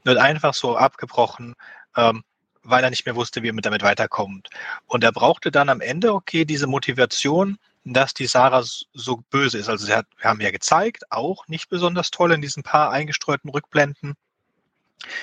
[0.04, 1.54] Wird einfach so abgebrochen,
[1.96, 2.24] ähm,
[2.68, 4.48] weil er nicht mehr wusste, wie er mit damit weiterkommt.
[4.86, 9.68] Und er brauchte dann am Ende, okay, diese Motivation, dass die Sarah so böse ist.
[9.68, 13.50] Also sie hat, wir haben ja gezeigt, auch nicht besonders toll in diesen paar eingestreuten
[13.50, 14.14] Rückblenden,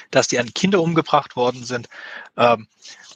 [0.09, 1.87] dass die an Kinder umgebracht worden sind.
[2.37, 2.67] Ähm,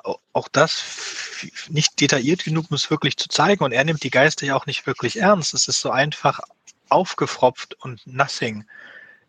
[0.04, 3.64] au- auch das nicht detailliert genug, um es wirklich zu zeigen.
[3.64, 5.54] Und er nimmt die Geister ja auch nicht wirklich ernst.
[5.54, 6.42] Es ist so einfach
[6.90, 8.66] aufgefropft und nothing.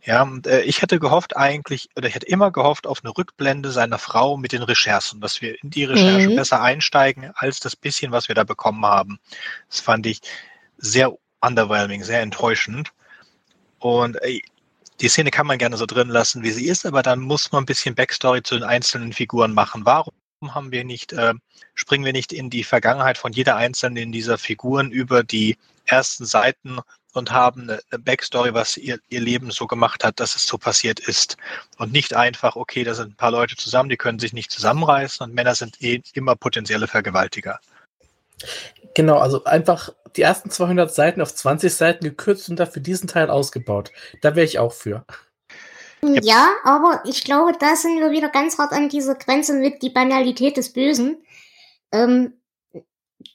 [0.03, 3.71] Ja, und äh, ich hätte gehofft eigentlich, oder ich hätte immer gehofft auf eine Rückblende
[3.71, 6.37] seiner Frau mit den Recherchen, dass wir in die Recherche Mhm.
[6.37, 9.19] besser einsteigen, als das bisschen, was wir da bekommen haben.
[9.69, 10.21] Das fand ich
[10.79, 12.93] sehr underwhelming, sehr enttäuschend.
[13.79, 14.41] Und äh,
[15.01, 17.63] die Szene kann man gerne so drin lassen, wie sie ist, aber dann muss man
[17.63, 19.85] ein bisschen Backstory zu den einzelnen Figuren machen.
[19.87, 21.35] Warum haben wir nicht, äh,
[21.75, 26.81] springen wir nicht in die Vergangenheit von jeder einzelnen dieser Figuren über die ersten Seiten
[27.13, 30.59] und haben eine, eine Backstory, was ihr, ihr Leben so gemacht hat, dass es so
[30.59, 31.37] passiert ist.
[31.79, 35.25] Und nicht einfach, okay, da sind ein paar Leute zusammen, die können sich nicht zusammenreißen
[35.25, 37.61] und Männer sind eh immer potenzielle Vergewaltiger.
[38.95, 43.31] Genau, also einfach die ersten 200 Seiten auf 20 Seiten gekürzt und dafür diesen Teil
[43.31, 43.93] ausgebaut.
[44.23, 45.05] Da wäre ich auch für.
[46.03, 49.91] ja, aber ich glaube, da sind wir wieder ganz hart an dieser Grenze mit die
[49.91, 51.23] Banalität des Bösen.
[51.93, 52.39] Ähm,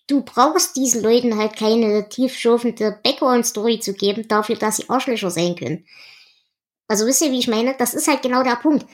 [0.08, 5.56] du brauchst diesen Leuten halt keine tiefschürfende Background-Story zu geben, dafür, dass sie Arschlöcher sein
[5.56, 5.86] können.
[6.88, 7.76] Also wisst ihr, wie ich meine?
[7.78, 8.86] Das ist halt genau der Punkt.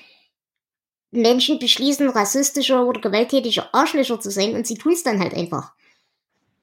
[1.12, 5.74] Menschen beschließen, rassistische oder gewalttätige Arschlöcher zu sein und sie tun es dann halt einfach.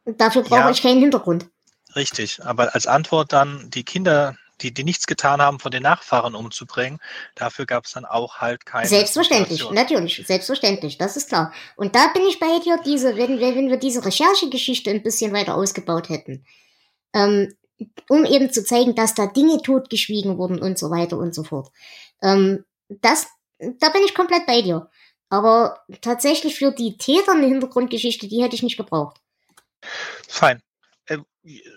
[0.04, 0.70] Und dafür brauche Ja.
[0.70, 1.46] ich keinen Hintergrund.
[1.94, 6.34] Richtig, aber als Antwort dann die Kinder, die, die nichts getan haben, von den Nachfahren
[6.34, 7.00] umzubringen,
[7.34, 8.86] dafür gab es dann auch halt keine.
[8.86, 9.74] Selbstverständlich, Motivation.
[9.74, 11.52] natürlich, selbstverständlich, das ist klar.
[11.76, 15.32] Und da bin ich bei dir, diese, wenn, wenn wenn wir diese Recherchegeschichte ein bisschen
[15.32, 16.44] weiter ausgebaut hätten,
[17.12, 17.54] ähm,
[18.08, 21.70] um eben zu zeigen, dass da Dinge totgeschwiegen wurden und so weiter und so fort.
[22.22, 23.26] Ähm, das,
[23.58, 24.90] da bin ich komplett bei dir.
[25.30, 29.20] Aber tatsächlich für die Täter eine Hintergrundgeschichte, die hätte ich nicht gebraucht.
[30.26, 30.62] Fein.
[31.06, 31.18] Äh,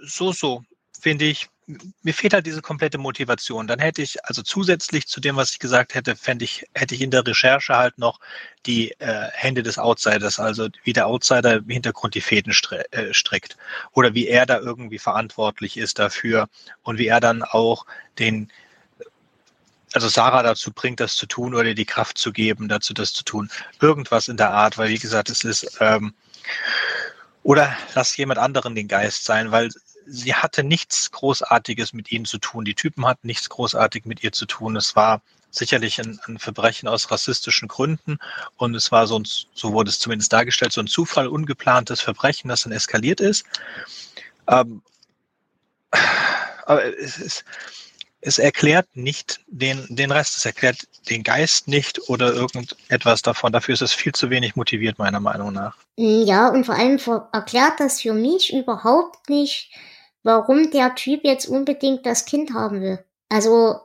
[0.05, 0.63] So, so,
[0.99, 1.47] finde ich.
[1.67, 3.67] Mir fehlt halt diese komplette Motivation.
[3.67, 7.01] Dann hätte ich, also zusätzlich zu dem, was ich gesagt hätte, fände ich, hätte ich
[7.01, 8.19] in der Recherche halt noch
[8.65, 12.53] die äh, Hände des Outsiders, also wie der Outsider im Hintergrund die Fäden
[12.91, 13.57] äh, strickt.
[13.93, 16.49] Oder wie er da irgendwie verantwortlich ist dafür
[16.83, 17.85] und wie er dann auch
[18.19, 18.51] den,
[19.93, 23.23] also Sarah dazu bringt, das zu tun oder die Kraft zu geben, dazu das zu
[23.23, 23.49] tun.
[23.79, 26.13] Irgendwas in der Art, weil wie gesagt, es ist, ähm,
[27.43, 29.69] oder lass jemand anderen den Geist sein, weil
[30.11, 32.65] sie hatte nichts Großartiges mit ihnen zu tun.
[32.65, 34.75] Die Typen hatten nichts großartig mit ihr zu tun.
[34.75, 38.19] Es war sicherlich ein, ein, Verbrechen aus rassistischen Gründen
[38.57, 42.49] und es war so, ein, so wurde es zumindest dargestellt, so ein Zufall, ungeplantes Verbrechen,
[42.49, 43.45] das dann eskaliert ist.
[44.47, 44.81] Ähm,
[46.65, 47.45] aber es ist,
[48.21, 53.51] es erklärt nicht den, den Rest, es erklärt den Geist nicht oder irgendetwas davon.
[53.51, 55.75] Dafür ist es viel zu wenig motiviert, meiner Meinung nach.
[55.97, 56.99] Ja, und vor allem
[57.33, 59.71] erklärt das für mich überhaupt nicht,
[60.23, 62.99] warum der Typ jetzt unbedingt das Kind haben will.
[63.29, 63.79] Also,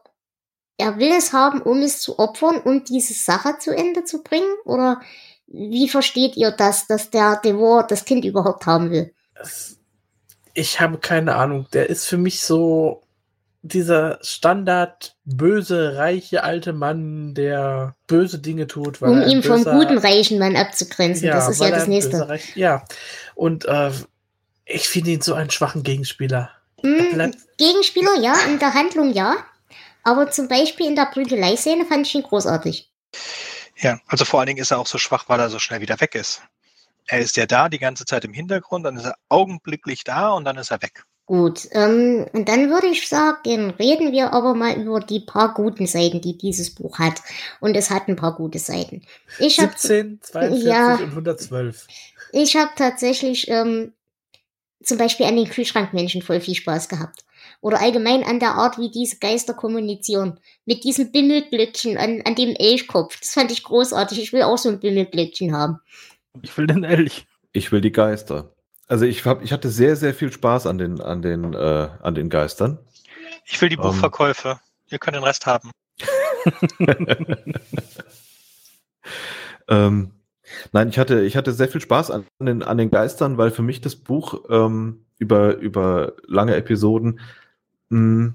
[0.78, 4.22] er will es haben, um es zu opfern und um diese Sache zu Ende zu
[4.22, 4.54] bringen?
[4.64, 5.00] Oder
[5.46, 9.14] wie versteht ihr das, dass der Devor das Kind überhaupt haben will?
[10.54, 11.66] Ich habe keine Ahnung.
[11.72, 13.02] Der ist für mich so
[13.62, 19.02] dieser Standard böse, reiche alte Mann, der böse Dinge tut.
[19.02, 21.26] um ihn vom guten, reichen Mann abzugrenzen.
[21.26, 22.28] Ja, das ist ja das nächste.
[22.28, 22.84] Reich, ja,
[23.34, 23.90] und äh,
[24.66, 26.50] ich finde ihn so einen schwachen Gegenspieler.
[26.82, 29.36] Mm, Gegenspieler, ja, in der Handlung ja.
[30.02, 32.90] Aber zum Beispiel in der Prügelei-Szene fand ich ihn großartig.
[33.78, 36.00] Ja, also vor allen Dingen ist er auch so schwach, weil er so schnell wieder
[36.00, 36.42] weg ist.
[37.06, 40.44] Er ist ja da die ganze Zeit im Hintergrund, dann ist er augenblicklich da und
[40.44, 41.04] dann ist er weg.
[41.26, 45.86] Gut, ähm, und dann würde ich sagen, reden wir aber mal über die paar guten
[45.88, 47.20] Seiten, die dieses Buch hat.
[47.60, 49.02] Und es hat ein paar gute Seiten.
[49.40, 51.86] Ich 17, hab, 42 ja, und 112.
[52.30, 53.92] Ich habe tatsächlich ähm,
[54.82, 57.24] zum Beispiel an den Kühlschrankmenschen voll viel Spaß gehabt.
[57.60, 60.40] Oder allgemein an der Art, wie diese Geister kommunizieren.
[60.64, 63.18] Mit diesem Bimmelglöckchen an, an dem Elchkopf.
[63.20, 64.20] Das fand ich großartig.
[64.20, 65.78] Ich will auch so ein Bimmelglöckchen haben.
[66.42, 67.26] Ich will den Elch.
[67.52, 68.54] Ich will die Geister.
[68.86, 72.14] Also ich hab, ich hatte sehr, sehr viel Spaß an den, an den, äh, an
[72.14, 72.78] den Geistern.
[73.44, 73.82] Ich will die ähm.
[73.82, 74.52] Buchverkäufe.
[74.52, 74.58] Um,
[74.88, 75.70] Ihr könnt den Rest haben.
[79.68, 80.12] ähm,
[80.72, 83.62] nein, ich hatte, ich hatte sehr viel Spaß an den, an den Geistern, weil für
[83.62, 87.20] mich das Buch ähm, über, über lange Episoden
[87.88, 88.34] mh, hm,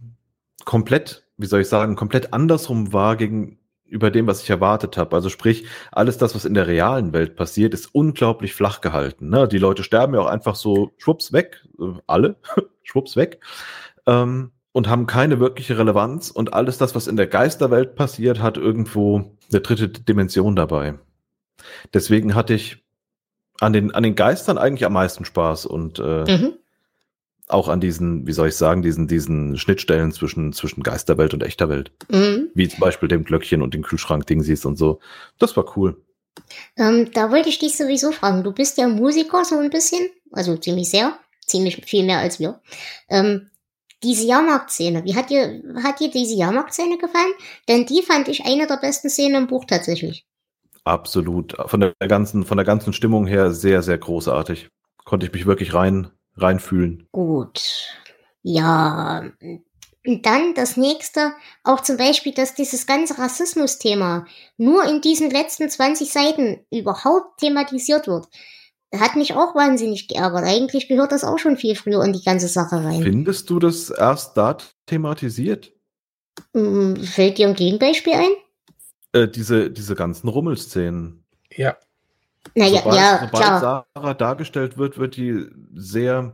[0.66, 5.16] komplett, wie soll ich sagen, komplett andersrum war gegen, über dem, was ich erwartet habe.
[5.16, 9.30] Also sprich, alles das, was in der realen Welt passiert, ist unglaublich flach gehalten.
[9.30, 9.48] Ne?
[9.48, 12.38] Die Leute sterben ja auch einfach so schwupps weg, äh, alle,
[12.84, 13.42] schwupps weg,
[14.06, 16.32] ähm, und haben keine wirkliche Relevanz.
[16.32, 20.96] Und alles das, was in der Geisterwelt passiert, hat irgendwo eine dritte Dimension dabei.
[21.94, 22.84] Deswegen hatte ich
[23.60, 26.54] an den, an den Geistern eigentlich am meisten Spaß und äh, mhm
[27.52, 31.70] auch an diesen, wie soll ich sagen, diesen, diesen Schnittstellen zwischen, zwischen Geisterwelt und echter
[31.70, 31.92] Welt.
[32.10, 32.50] Mhm.
[32.54, 35.00] Wie zum Beispiel dem Glöckchen und den Kühlschrank-Ding siehst und so.
[35.38, 36.02] Das war cool.
[36.78, 38.44] Ähm, da wollte ich dich sowieso fragen.
[38.44, 42.62] Du bist ja Musiker so ein bisschen, also ziemlich sehr, ziemlich viel mehr als wir.
[43.10, 43.50] Ähm,
[44.04, 47.34] diese Jahrmarktszene, wie hat dir, hat dir diese Jahrmarktszene gefallen?
[47.68, 50.26] Denn die fand ich eine der besten Szenen im Buch tatsächlich.
[50.84, 51.56] Absolut.
[51.68, 54.70] Von der ganzen, von der ganzen Stimmung her sehr, sehr großartig.
[55.06, 57.08] Konnte ich mich wirklich rein, reinfühlen.
[57.12, 57.62] Gut.
[58.42, 59.24] Ja.
[60.06, 64.26] Und dann das nächste, auch zum Beispiel, dass dieses ganze Rassismus-Thema
[64.58, 68.28] nur in diesen letzten 20 Seiten überhaupt thematisiert wird,
[68.96, 70.44] hat mich auch wahnsinnig geärgert.
[70.44, 73.04] Eigentlich gehört das auch schon viel früher in die ganze Sache rein.
[73.04, 74.58] Findest du das erst da
[74.88, 75.72] thematisiert?
[76.54, 78.32] Hm, fällt dir ein Gegenbeispiel ein?
[79.14, 81.24] Äh, diese, diese ganzen Rummelszenen.
[81.56, 81.78] Ja.
[82.56, 83.86] Naja, sobald, ja, sobald klar.
[83.94, 86.34] Sarah dargestellt wird, wird die sehr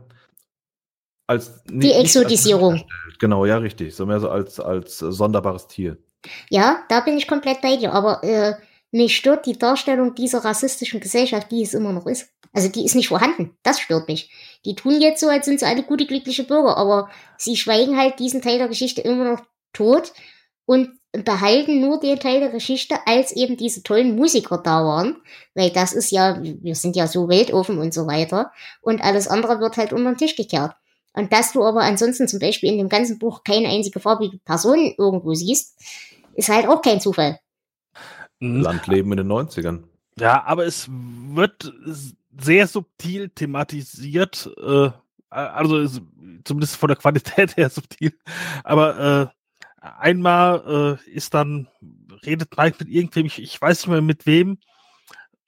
[1.26, 2.84] als die Exotisierung.
[3.18, 3.94] genau, ja, richtig.
[3.94, 5.98] So mehr so als, als sonderbares Tier.
[6.48, 7.92] Ja, da bin ich komplett bei dir.
[7.92, 8.54] Aber äh,
[8.90, 12.30] mich stört die Darstellung dieser rassistischen Gesellschaft, die es immer noch ist.
[12.54, 13.56] Also die ist nicht vorhanden.
[13.62, 14.32] Das stört mich.
[14.64, 18.18] Die tun jetzt so, als sind sie alle gute, glückliche Bürger, aber sie schweigen halt
[18.18, 19.42] diesen Teil der Geschichte immer noch
[19.74, 20.14] tot
[20.68, 25.16] und behalten nur den Teil der Geschichte, als eben diese tollen Musiker da waren,
[25.54, 28.52] weil das ist ja, wir sind ja so weltoffen und so weiter
[28.82, 30.76] und alles andere wird halt unter den Tisch gekehrt.
[31.14, 34.94] Und dass du aber ansonsten zum Beispiel in dem ganzen Buch keine einzige farbige Person
[34.98, 35.80] irgendwo siehst,
[36.34, 37.40] ist halt auch kein Zufall.
[38.38, 38.60] Mhm.
[38.60, 39.84] Landleben in den 90ern.
[40.18, 41.72] Ja, aber es wird
[42.38, 44.90] sehr subtil thematisiert, äh,
[45.30, 45.88] also
[46.44, 48.12] zumindest von der Qualität her subtil,
[48.64, 49.37] aber äh,
[49.80, 51.68] einmal äh, ist dann,
[52.24, 54.58] redet Mike mit irgendwem, ich, ich weiß nicht mehr mit wem,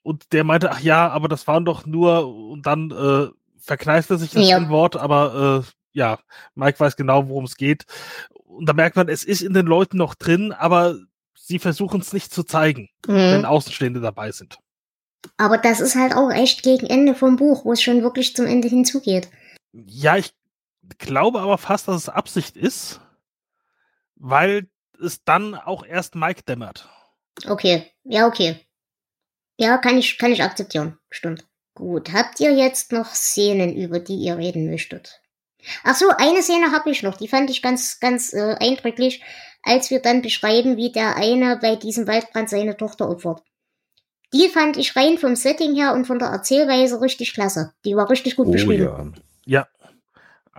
[0.03, 3.27] und der meinte, ach ja, aber das waren doch nur, und dann äh,
[3.59, 4.69] verkneift er sich das ja.
[4.69, 6.19] Wort, aber äh, ja,
[6.55, 7.85] Mike weiß genau, worum es geht.
[8.31, 10.95] Und da merkt man, es ist in den Leuten noch drin, aber
[11.35, 13.13] sie versuchen es nicht zu zeigen, mhm.
[13.13, 14.57] wenn Außenstehende dabei sind.
[15.37, 18.47] Aber das ist halt auch echt gegen Ende vom Buch, wo es schon wirklich zum
[18.47, 19.29] Ende hinzugeht.
[19.71, 20.33] Ja, ich
[20.97, 23.01] glaube aber fast, dass es Absicht ist
[24.21, 24.67] weil
[25.03, 26.87] es dann auch erst Mike dämmert.
[27.47, 28.59] Okay, ja, okay.
[29.57, 30.97] Ja, kann ich, kann ich akzeptieren.
[31.09, 31.45] Stimmt.
[31.73, 35.21] Gut, habt ihr jetzt noch Szenen, über die ihr reden möchtet?
[35.83, 39.23] Ach so, eine Szene habe ich noch, die fand ich ganz, ganz äh, eindrücklich,
[39.63, 43.43] als wir dann beschreiben, wie der eine bei diesem Waldbrand seine Tochter opfert.
[44.33, 47.73] Die fand ich rein vom Setting her und von der Erzählweise richtig klasse.
[47.85, 49.13] Die war richtig gut Oh beschrieben.
[49.45, 49.61] ja.
[49.61, 49.67] Ja.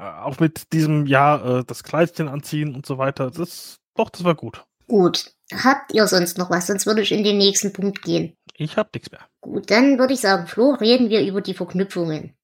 [0.03, 3.30] Äh, auch mit diesem, ja, äh, das Kleidchen anziehen und so weiter.
[3.30, 4.64] Das, doch, das war gut.
[4.88, 5.32] Gut.
[5.53, 6.66] Habt ihr sonst noch was?
[6.66, 8.36] Sonst würde ich in den nächsten Punkt gehen.
[8.57, 9.20] Ich hab nichts mehr.
[9.40, 12.34] Gut, dann würde ich sagen, Flo, reden wir über die Verknüpfungen.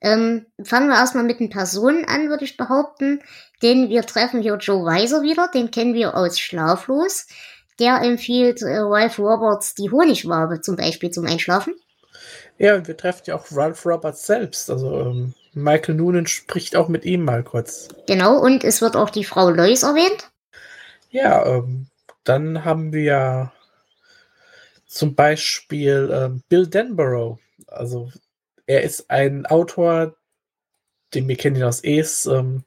[0.00, 3.20] Ähm, fangen wir erstmal mit den Personen an, würde ich behaupten.
[3.62, 7.26] Denn wir treffen hier Joe Weiser wieder, den kennen wir aus Schlaflos.
[7.80, 11.74] Der empfiehlt äh, Ralph Roberts die Honigwabe zum Beispiel zum Einschlafen.
[12.56, 14.70] Ja, und wir treffen ja auch Ralph Roberts selbst.
[14.70, 17.88] Also ähm, Michael Noonan spricht auch mit ihm mal kurz.
[18.06, 20.30] Genau, und es wird auch die Frau Lois erwähnt.
[21.10, 21.86] Ja, ähm,
[22.24, 23.52] dann haben wir
[24.86, 27.38] zum Beispiel ähm, Bill Denborough.
[27.66, 28.10] Also
[28.66, 30.16] er ist ein Autor,
[31.14, 32.64] den wir kennen ihn aus Ace, ähm,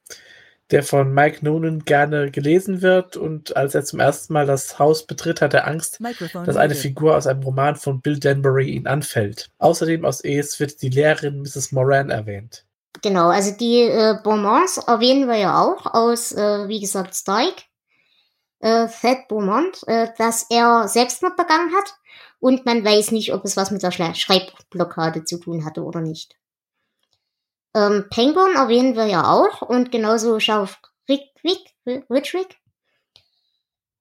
[0.72, 3.18] der von Mike Noonan gerne gelesen wird.
[3.18, 6.76] Und als er zum ersten Mal das Haus betritt, hat er Angst, Microphone dass eine.
[6.76, 9.50] Figur aus einem Roman von Bill Denbury ihn anfällt.
[9.58, 11.72] Außerdem aus Ace wird die Lehrerin Mrs.
[11.72, 12.67] Moran erwähnt.
[13.02, 17.64] Genau, also die äh, Beaumonts erwähnen wir ja auch aus, äh, wie gesagt, Strike.
[18.60, 21.94] Äh, Thad Beaumont, äh, dass er Selbstmord begangen hat
[22.40, 26.36] und man weiß nicht, ob es was mit der Schreibblockade zu tun hatte oder nicht.
[27.76, 32.58] Ähm, Penguin erwähnen wir ja auch und genauso Schauf Rickwick, Richwick.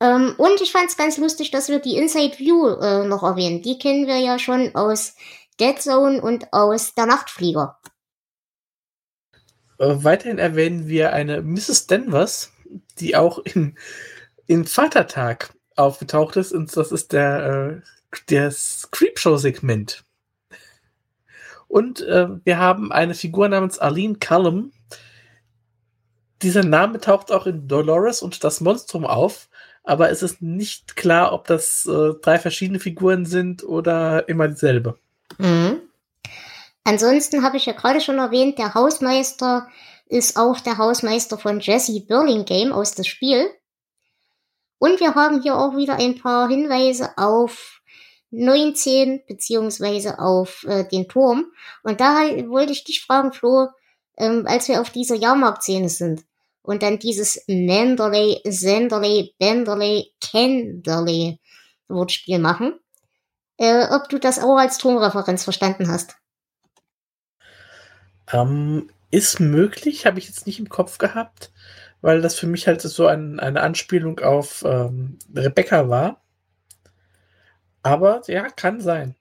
[0.01, 3.62] Ähm, und ich fand es ganz lustig, dass wir die Inside View äh, noch erwähnen.
[3.62, 5.14] Die kennen wir ja schon aus
[5.61, 7.78] Dead Zone und aus Der Nachtflieger.
[9.79, 11.87] Äh, weiterhin erwähnen wir eine Mrs.
[11.87, 12.53] Denvers,
[12.99, 13.77] die auch in,
[14.47, 16.53] in Vatertag aufgetaucht ist.
[16.53, 17.87] Und das ist der, äh,
[18.91, 20.05] Creepshow-Segment.
[21.68, 24.72] Und äh, wir haben eine Figur namens Arlene Cullum.
[26.43, 29.49] Dieser Name taucht auch in Dolores und das Monstrum auf,
[29.83, 34.99] aber es ist nicht klar, ob das äh, drei verschiedene Figuren sind oder immer dieselbe.
[35.39, 35.81] Mhm.
[36.87, 39.66] Ansonsten habe ich ja gerade schon erwähnt, der Hausmeister
[40.07, 43.51] ist auch der Hausmeister von Jesse Burlingame aus das Spiel.
[44.78, 47.80] Und wir haben hier auch wieder ein paar Hinweise auf
[48.30, 51.47] 19 beziehungsweise auf äh, den Turm.
[51.82, 53.66] Und da wollte ich dich fragen, Flo,
[54.16, 56.24] ähm, als wir auf dieser Jahrmarktszene sind
[56.62, 61.41] und dann dieses Manderley, Senderley, Benderley, Kenderley
[61.89, 62.78] Wortspiel machen,
[63.57, 66.14] äh, ob du das auch als Turmreferenz verstanden hast.
[68.33, 71.53] Ähm, ist möglich, habe ich jetzt nicht im Kopf gehabt,
[72.01, 76.20] weil das für mich halt so ein, eine Anspielung auf ähm, Rebecca war.
[77.83, 79.14] Aber ja, kann sein.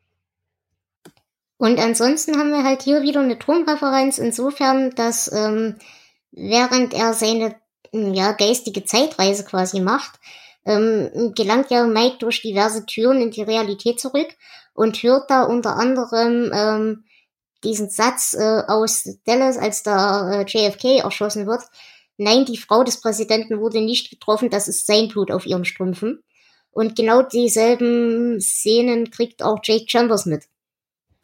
[1.57, 5.75] Und ansonsten haben wir halt hier wieder eine Turmreferenz insofern, dass ähm,
[6.31, 7.55] während er seine
[7.91, 10.19] ja, geistige Zeitreise quasi macht,
[10.65, 14.27] ähm, gelangt ja Mike durch diverse Türen in die Realität zurück
[14.73, 17.03] und hört da unter anderem ähm,
[17.65, 21.63] diesen Satz äh, aus Dallas, als da äh, JFK erschossen wird.
[22.17, 26.23] Nein, die Frau des Präsidenten wurde nicht getroffen, das ist sein Blut auf ihren Strümpfen.
[26.71, 30.43] Und genau dieselben Szenen kriegt auch Jake Chambers mit.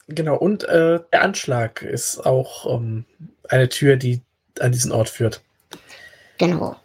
[0.07, 3.05] Genau, und äh, der Anschlag ist auch ähm,
[3.47, 4.21] eine Tür, die
[4.59, 5.41] an diesen Ort führt.
[6.37, 6.75] Genau.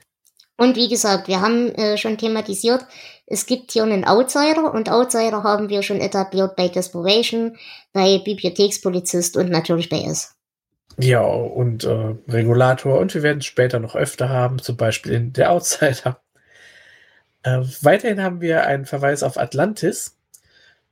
[0.56, 2.86] Und wie gesagt, wir haben äh, schon thematisiert,
[3.26, 7.56] es gibt hier einen Outsider und Outsider haben wir schon etabliert bei Desperation,
[7.92, 10.36] bei Bibliothekspolizist und natürlich bei S.
[10.98, 12.98] Ja, und äh, Regulator.
[12.98, 16.20] Und wir werden es später noch öfter haben, zum Beispiel in Der Outsider.
[17.42, 20.16] Äh, weiterhin haben wir einen Verweis auf Atlantis.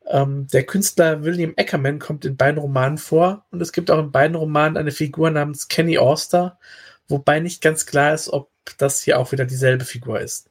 [0.07, 4.13] Ähm, der Künstler William Ackerman kommt in beiden Romanen vor und es gibt auch in
[4.13, 6.59] beiden Romanen eine Figur namens Kenny Auster,
[7.09, 10.51] wobei nicht ganz klar ist, ob das hier auch wieder dieselbe Figur ist.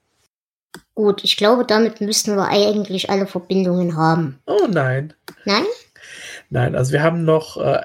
[0.96, 4.40] Gut, ich glaube, damit müssten wir eigentlich alle Verbindungen haben.
[4.46, 5.14] Oh nein.
[5.46, 5.66] Nein?
[6.50, 7.82] Nein, also wir haben noch äh,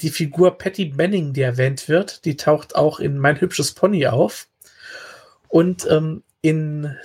[0.00, 2.24] die Figur Patty Benning, die erwähnt wird.
[2.24, 4.46] Die taucht auch in Mein hübsches Pony auf.
[5.48, 6.96] Und ähm, in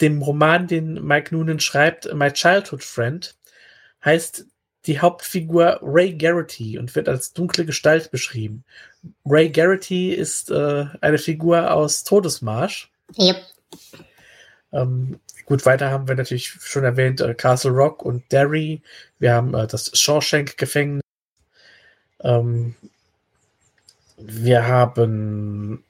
[0.00, 3.34] dem Roman, den Mike Noonan schreibt, My Childhood Friend,
[4.04, 4.46] heißt
[4.86, 8.64] die Hauptfigur Ray Garrity und wird als dunkle Gestalt beschrieben.
[9.24, 12.90] Ray Garrity ist äh, eine Figur aus Todesmarsch.
[13.18, 13.36] Yep.
[14.72, 18.82] Ähm, gut, weiter haben wir natürlich schon erwähnt äh, Castle Rock und Derry.
[19.18, 21.02] Wir haben äh, das Shawshank-Gefängnis.
[22.20, 22.74] Ähm,
[24.18, 25.84] wir haben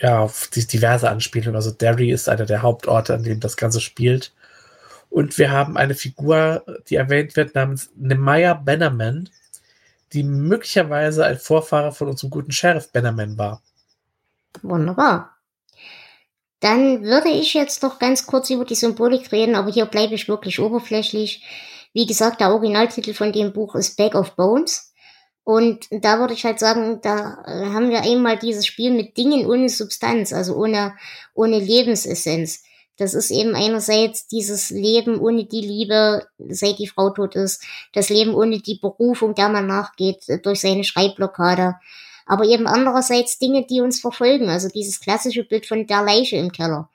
[0.00, 1.56] ja diverse Anspielungen.
[1.56, 4.32] Also Derry ist einer der Hauptorte, an dem das Ganze spielt.
[5.08, 9.30] Und wir haben eine Figur, die erwähnt wird, namens Nemaya Bannerman,
[10.12, 13.62] die möglicherweise ein Vorfahre von unserem guten Sheriff Bannerman war.
[14.62, 15.35] Wunderbar.
[16.60, 20.28] Dann würde ich jetzt noch ganz kurz über die Symbolik reden, aber hier bleibe ich
[20.28, 21.44] wirklich oberflächlich.
[21.92, 24.92] Wie gesagt, der Originaltitel von dem Buch ist Bag of Bones.
[25.44, 29.46] Und da würde ich halt sagen, da äh, haben wir einmal dieses Spiel mit Dingen
[29.46, 30.94] ohne Substanz, also ohne,
[31.34, 32.64] ohne Lebensessenz.
[32.96, 38.08] Das ist eben einerseits dieses Leben ohne die Liebe, seit die Frau tot ist, das
[38.08, 41.76] Leben ohne die Berufung, der man nachgeht, äh, durch seine Schreibblockade.
[42.26, 46.52] Aber eben andererseits Dinge, die uns verfolgen, also dieses klassische Bild von der Leiche im
[46.52, 46.90] Keller,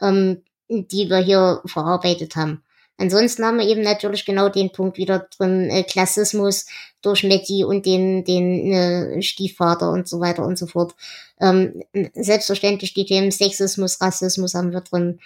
[0.00, 2.62] ähm, die wir hier verarbeitet haben.
[3.00, 6.66] Ansonsten haben wir eben natürlich genau den Punkt wieder drin, äh, Klassismus
[7.00, 10.96] durch Metti und den, den äh, Stiefvater und so weiter und so fort.
[11.40, 15.20] Ähm, selbstverständlich die Themen Sexismus, Rassismus haben wir drin.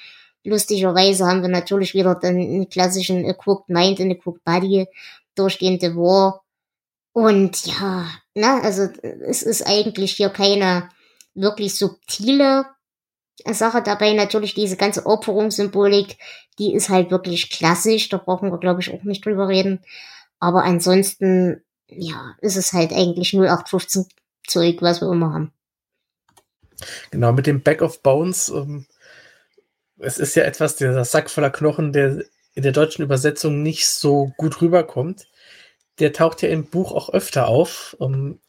[0.44, 4.86] Lustigerweise haben wir natürlich wieder den klassischen A Crooked Mind und A Crooked Body
[5.34, 6.42] durch den The War.
[7.12, 10.88] Und ja, na, also es ist eigentlich hier keine
[11.34, 12.66] wirklich subtile
[13.50, 14.12] Sache dabei.
[14.14, 16.16] Natürlich diese ganze Opferungssymbolik,
[16.58, 18.08] die ist halt wirklich klassisch.
[18.08, 19.80] Da brauchen wir, glaube ich, auch nicht drüber reden.
[20.38, 24.06] Aber ansonsten, ja, ist es halt eigentlich 0815
[24.46, 25.52] Zeug, was wir immer haben.
[27.10, 28.86] Genau, mit dem Back of Bones, ähm,
[29.98, 32.24] es ist ja etwas, der Sack voller Knochen, der
[32.54, 35.26] in der deutschen Übersetzung nicht so gut rüberkommt.
[35.98, 37.96] Der taucht ja im Buch auch öfter auf.
[37.98, 38.40] Um, ähm,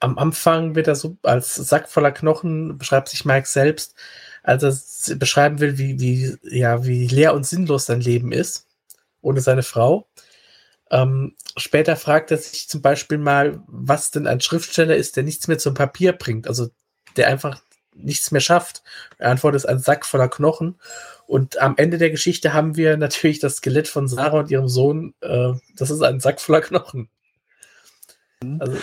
[0.00, 3.94] am Anfang wird er so als Sack voller Knochen, beschreibt sich Mike selbst,
[4.42, 8.66] als er beschreiben will, wie, wie, ja, wie leer und sinnlos sein Leben ist,
[9.20, 10.08] ohne seine Frau.
[10.90, 15.46] Ähm, später fragt er sich zum Beispiel mal, was denn ein Schriftsteller ist, der nichts
[15.48, 16.70] mehr zum Papier bringt, also
[17.16, 17.60] der einfach
[17.94, 18.82] nichts mehr schafft.
[19.18, 20.80] Die Antwort ist ein Sack voller Knochen.
[21.30, 25.14] Und am Ende der Geschichte haben wir natürlich das Skelett von Sarah und ihrem Sohn.
[25.20, 27.08] Äh, das ist ein Sack voller Knochen.
[28.58, 28.76] Also,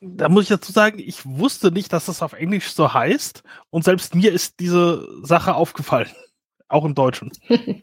[0.00, 3.42] da muss ich dazu sagen, ich wusste nicht, dass das auf Englisch so heißt.
[3.70, 6.10] Und selbst mir ist diese Sache aufgefallen.
[6.68, 7.32] Auch im Deutschen.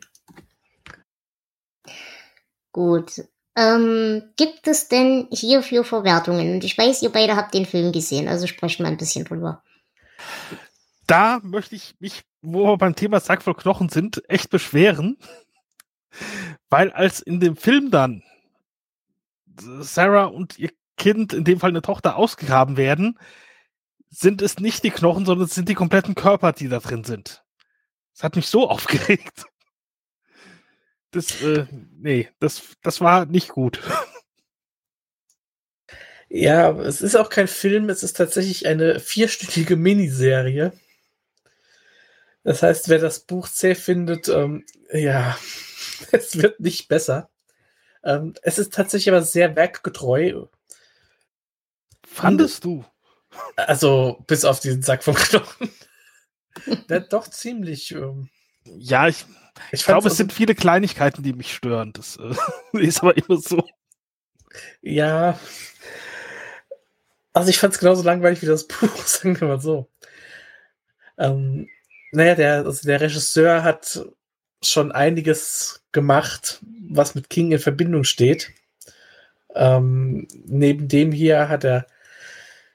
[2.71, 3.21] Gut.
[3.57, 6.53] Ähm, gibt es denn hierfür Verwertungen?
[6.53, 9.61] Und ich weiß, ihr beide habt den Film gesehen, also sprecht mal ein bisschen drüber.
[11.07, 15.17] Da möchte ich mich, wo wir beim Thema Sack voll Knochen sind, echt beschweren.
[16.69, 18.23] Weil als in dem Film dann
[19.79, 23.17] Sarah und ihr Kind, in dem Fall eine Tochter, ausgegraben werden,
[24.09, 27.43] sind es nicht die Knochen, sondern es sind die kompletten Körper, die da drin sind.
[28.13, 29.45] Das hat mich so aufgeregt.
[31.11, 33.81] Das, äh, nee, das, das war nicht gut.
[36.29, 40.73] Ja, es ist auch kein Film, es ist tatsächlich eine vierstündige Miniserie.
[42.47, 45.37] Das heißt, wer das Buch zäh findet, ähm, ja,
[46.13, 47.29] es wird nicht besser.
[48.05, 50.45] Ähm, es ist tatsächlich aber sehr werkgetreu
[52.07, 52.85] Fandest du?
[53.57, 55.69] Also, bis auf diesen Sack von Knochen.
[56.89, 57.91] Der doch ziemlich.
[57.91, 58.29] Ähm,
[58.63, 59.25] ja, ich,
[59.73, 61.91] ich glaube, es sind viele Kleinigkeiten, die mich stören.
[61.91, 62.33] Das äh,
[62.79, 63.67] ist aber immer so.
[64.79, 65.37] Ja.
[67.33, 69.91] Also, ich fand es genauso langweilig wie das Buch, sagen wir mal so.
[71.17, 71.67] Ähm,
[72.17, 74.03] naja, der, also der Regisseur hat
[74.63, 76.59] schon einiges gemacht,
[76.89, 78.51] was mit King in Verbindung steht.
[79.53, 81.85] Ähm, neben dem hier hat er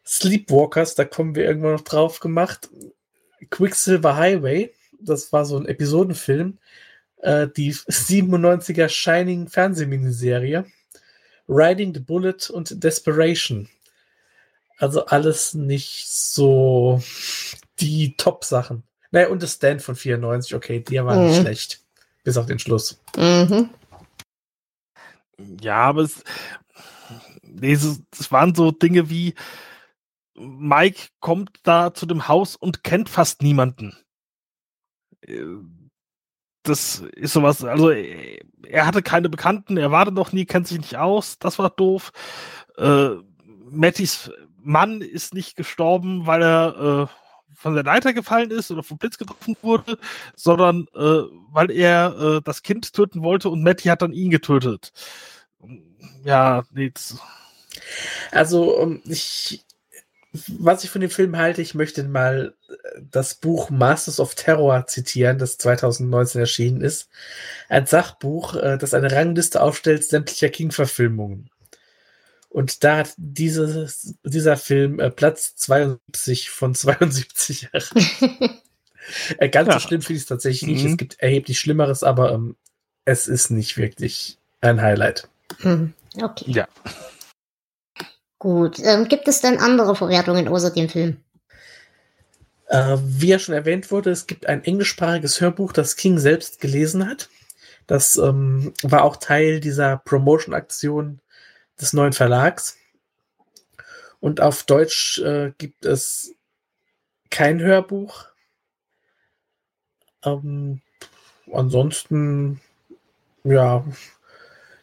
[0.06, 2.70] Sleepwalkers, da kommen wir irgendwann noch drauf gemacht.
[3.50, 6.58] Quicksilver Highway, das war so ein Episodenfilm.
[7.16, 10.66] Äh, die 97er Shining Fernsehminiserie.
[11.48, 13.68] Riding the Bullet und Desperation.
[14.78, 17.02] Also alles nicht so
[17.80, 18.84] die Top-Sachen.
[19.12, 21.28] Naja, und das Stand von 94, okay, die war mhm.
[21.28, 21.80] nicht schlecht.
[22.24, 23.00] Bis auf den Schluss.
[23.16, 23.70] Mhm.
[25.60, 26.24] Ja, aber es,
[27.42, 29.34] nee, es waren so Dinge wie,
[30.34, 33.96] Mike kommt da zu dem Haus und kennt fast niemanden.
[35.20, 35.44] Äh,
[36.62, 40.78] das ist sowas, also er hatte keine Bekannten, er war da noch nie, kennt sich
[40.78, 42.12] nicht aus, das war doof.
[42.78, 43.10] Äh,
[43.68, 47.21] Mattys Mann ist nicht gestorben, weil er äh,
[47.54, 49.98] von der Leiter gefallen ist oder vom Blitz getroffen wurde,
[50.34, 51.22] sondern äh,
[51.52, 54.92] weil er äh, das Kind töten wollte und Matty hat dann ihn getötet.
[56.24, 56.92] Ja, nee.
[58.30, 59.64] Also ich
[60.32, 64.86] was ich von dem Film halte, ich möchte mal äh, das Buch Masters of Terror
[64.86, 67.08] zitieren, das 2019 erschienen ist.
[67.68, 71.50] Ein Sachbuch, äh, das eine Rangliste aufstellt sämtlicher King-Verfilmungen.
[72.52, 77.70] Und da hat dieses, dieser Film äh, Platz 72 von 72
[79.50, 79.72] Ganz ja.
[79.72, 80.84] so schlimm finde ich es tatsächlich nicht.
[80.84, 80.90] Mhm.
[80.90, 82.56] Es gibt erheblich Schlimmeres, aber ähm,
[83.06, 85.28] es ist nicht wirklich ein Highlight.
[85.60, 85.94] Mhm.
[86.20, 86.44] Okay.
[86.50, 86.68] Ja.
[88.38, 88.78] Gut.
[88.80, 91.16] Ähm, gibt es denn andere Verwertungen außer dem Film?
[92.66, 97.08] Äh, wie ja schon erwähnt wurde, es gibt ein englischsprachiges Hörbuch, das King selbst gelesen
[97.08, 97.30] hat.
[97.86, 101.20] Das ähm, war auch Teil dieser Promotion-Aktion
[101.82, 102.78] des neuen Verlags.
[104.20, 106.34] Und auf Deutsch äh, gibt es
[107.30, 108.26] kein Hörbuch.
[110.24, 110.80] Ähm,
[111.52, 112.60] ansonsten,
[113.42, 113.84] ja,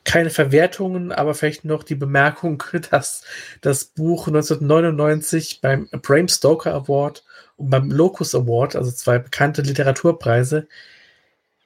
[0.03, 3.23] keine Verwertungen, aber vielleicht noch die Bemerkung, dass
[3.61, 7.23] das Buch 1999 beim Bram Stoker Award
[7.57, 10.67] und beim Locus Award, also zwei bekannte Literaturpreise,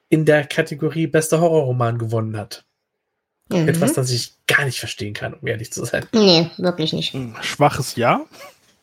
[0.09, 2.65] in der Kategorie Bester Horrorroman gewonnen hat.
[3.53, 3.67] Mhm.
[3.67, 6.05] Etwas, das ich gar nicht verstehen kann, um ehrlich zu sein.
[6.13, 7.13] Nee, wirklich nicht.
[7.13, 8.25] Ein Schwaches Ja.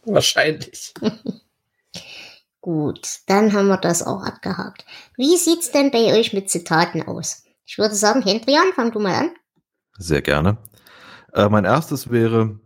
[0.04, 0.94] Wahrscheinlich.
[2.62, 4.84] Gut, dann haben wir das auch abgehakt.
[5.16, 7.44] Wie sieht's denn bei euch mit Zitaten aus?
[7.64, 9.30] Ich würde sagen, Hendrian, fang du mal an.
[9.98, 10.58] Sehr gerne.
[11.32, 12.58] Äh, mein erstes wäre,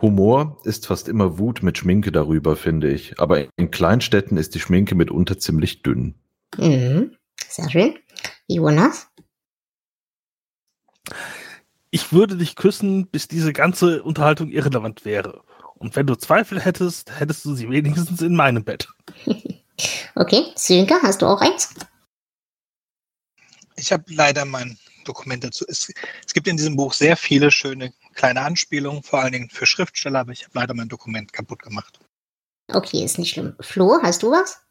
[0.00, 3.18] Humor ist fast immer Wut mit Schminke darüber, finde ich.
[3.18, 6.14] Aber in Kleinstädten ist die Schminke mitunter ziemlich dünn.
[6.56, 7.16] Mhm.
[7.48, 7.94] Sehr schön.
[8.46, 9.08] Jonas?
[11.96, 15.40] Ich würde dich küssen, bis diese ganze Unterhaltung irrelevant wäre.
[15.76, 18.88] Und wenn du Zweifel hättest, hättest du sie wenigstens in meinem Bett.
[20.14, 21.74] Okay, Sönke, hast du auch eins?
[23.76, 25.66] Ich habe leider mein Dokument dazu.
[25.68, 25.92] Es,
[26.26, 30.20] es gibt in diesem Buch sehr viele schöne kleine Anspielungen, vor allen Dingen für Schriftsteller,
[30.20, 31.98] aber ich habe leider mein Dokument kaputt gemacht.
[32.68, 33.54] Okay, ist nicht schlimm.
[33.60, 34.62] Flo, hast du was?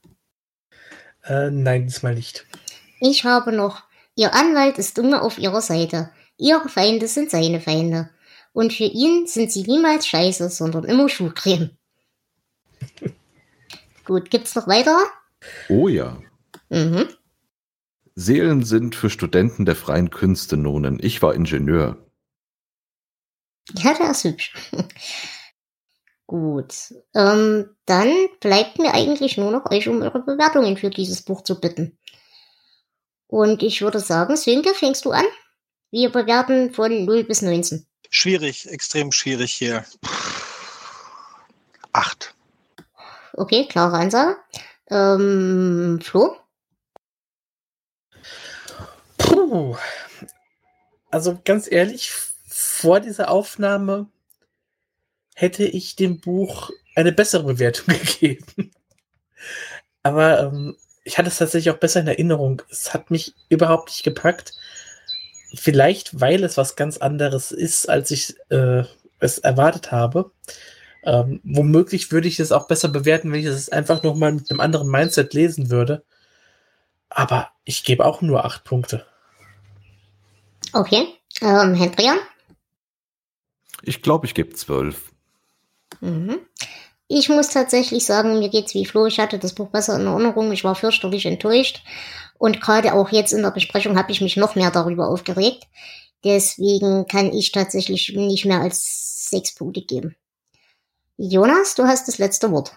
[1.23, 2.47] Äh, nein, diesmal nicht.
[2.99, 3.83] Ich habe noch.
[4.15, 6.09] Ihr Anwalt ist immer auf ihrer Seite.
[6.37, 8.09] Ihre Feinde sind seine Feinde.
[8.53, 11.71] Und für ihn sind sie niemals scheiße, sondern immer Schuhcreme.
[14.05, 15.03] Gut, gibt's noch weitere?
[15.69, 16.21] Oh ja.
[16.69, 17.09] Mhm.
[18.15, 20.99] Seelen sind für Studenten der freien Künste Nonen.
[21.01, 21.97] Ich war Ingenieur.
[23.73, 24.53] Ja, der ist hübsch.
[26.27, 26.93] Gut.
[27.13, 31.59] Ähm, dann bleibt mir eigentlich nur noch euch um eure Bewertungen für dieses Buch zu
[31.59, 31.97] bitten.
[33.27, 35.25] Und ich würde sagen, Sönke, fängst du an?
[35.91, 37.85] Wir bewerten von 0 bis 19.
[38.09, 39.85] Schwierig, extrem schwierig hier.
[41.91, 42.35] Acht.
[43.33, 44.37] Okay, klare Ansage.
[44.89, 46.37] Ähm, Flo?
[49.17, 49.75] Puh.
[51.11, 52.11] Also ganz ehrlich,
[52.47, 54.07] vor dieser Aufnahme
[55.35, 58.71] hätte ich dem Buch eine bessere Bewertung gegeben.
[60.03, 62.61] Aber ähm, ich hatte es tatsächlich auch besser in Erinnerung.
[62.69, 64.53] Es hat mich überhaupt nicht gepackt.
[65.55, 68.83] Vielleicht, weil es was ganz anderes ist, als ich äh,
[69.19, 70.31] es erwartet habe.
[71.03, 74.59] Ähm, womöglich würde ich es auch besser bewerten, wenn ich es einfach nochmal mit einem
[74.59, 76.03] anderen Mindset lesen würde.
[77.09, 79.05] Aber ich gebe auch nur acht Punkte.
[80.73, 81.07] Okay.
[81.41, 82.17] Ähm, Hendrian?
[83.83, 85.11] Ich glaube, ich gebe zwölf.
[86.01, 86.39] Mhm.
[87.07, 89.05] Ich muss tatsächlich sagen, mir geht's wie Flo.
[89.05, 90.51] Ich hatte das Buch besser in Erinnerung.
[90.51, 91.83] Ich war fürchterlich enttäuscht.
[92.37, 95.65] Und gerade auch jetzt in der Besprechung habe ich mich noch mehr darüber aufgeregt.
[96.23, 100.15] Deswegen kann ich tatsächlich nicht mehr als sechs Punkte geben.
[101.17, 102.75] Jonas, du hast das letzte Wort.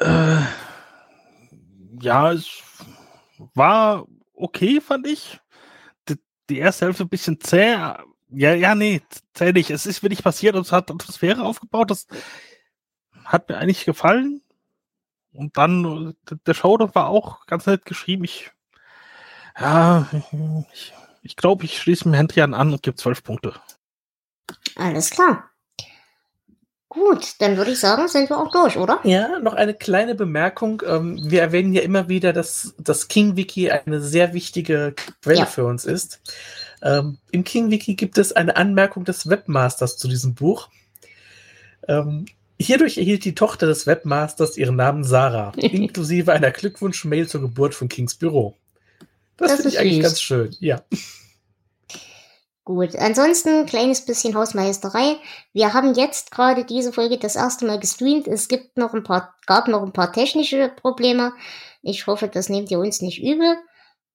[0.00, 0.42] Äh,
[2.00, 2.46] ja, es
[3.54, 5.40] war okay, fand ich.
[6.08, 6.16] Die,
[6.50, 7.76] die erste Hälfte ein bisschen zäh.
[8.30, 9.00] Ja, ja, nee,
[9.32, 9.70] zäh nicht.
[9.70, 11.90] Es ist wenig passiert und es hat Atmosphäre aufgebaut.
[11.90, 12.06] Das
[13.24, 14.42] hat mir eigentlich gefallen.
[15.32, 16.14] Und dann,
[16.46, 18.24] der Showdown war auch ganz nett geschrieben.
[18.24, 18.50] Ich,
[19.58, 20.06] ja,
[20.72, 23.54] ich, ich glaube, ich schließe mir Hendrian an und gebe zwölf Punkte.
[24.76, 25.50] Alles klar.
[26.88, 29.00] Gut, dann würde ich sagen, sind wir auch durch, oder?
[29.02, 30.80] Ja, noch eine kleine Bemerkung.
[30.86, 35.46] Ähm, wir erwähnen ja immer wieder, dass das King-Wiki eine sehr wichtige Quelle Ja.
[35.46, 36.20] für uns ist.
[36.82, 40.68] Ähm, Im King-Wiki gibt es eine Anmerkung des Webmasters zu diesem Buch.
[42.64, 47.88] Hierdurch erhielt die Tochter des Webmasters ihren Namen Sarah, inklusive einer Glückwunsch-Mail zur Geburt von
[47.88, 48.56] Kings Büro.
[49.36, 50.02] Das, Das finde ich eigentlich süß.
[50.04, 50.56] ganz schön.
[50.60, 50.82] Ja.
[52.64, 55.16] Gut, ansonsten kleines bisschen Hausmeisterei.
[55.52, 58.26] Wir haben jetzt gerade diese Folge das erste Mal gestreamt.
[58.26, 61.34] Es gibt noch ein paar, gab noch ein paar technische Probleme.
[61.82, 63.56] Ich hoffe, das nehmt ihr uns nicht übel.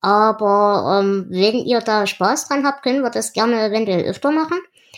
[0.02, 4.58] Aber ähm, wenn ihr da Spaß dran habt, können wir das gerne eventuell öfter machen.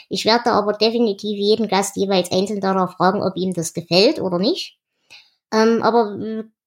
[0.10, 4.40] Ich werde aber definitiv jeden Gast jeweils einzeln darauf fragen, ob ihm das gefällt oder
[4.40, 4.78] nicht.
[5.53, 6.18] Ähm, aber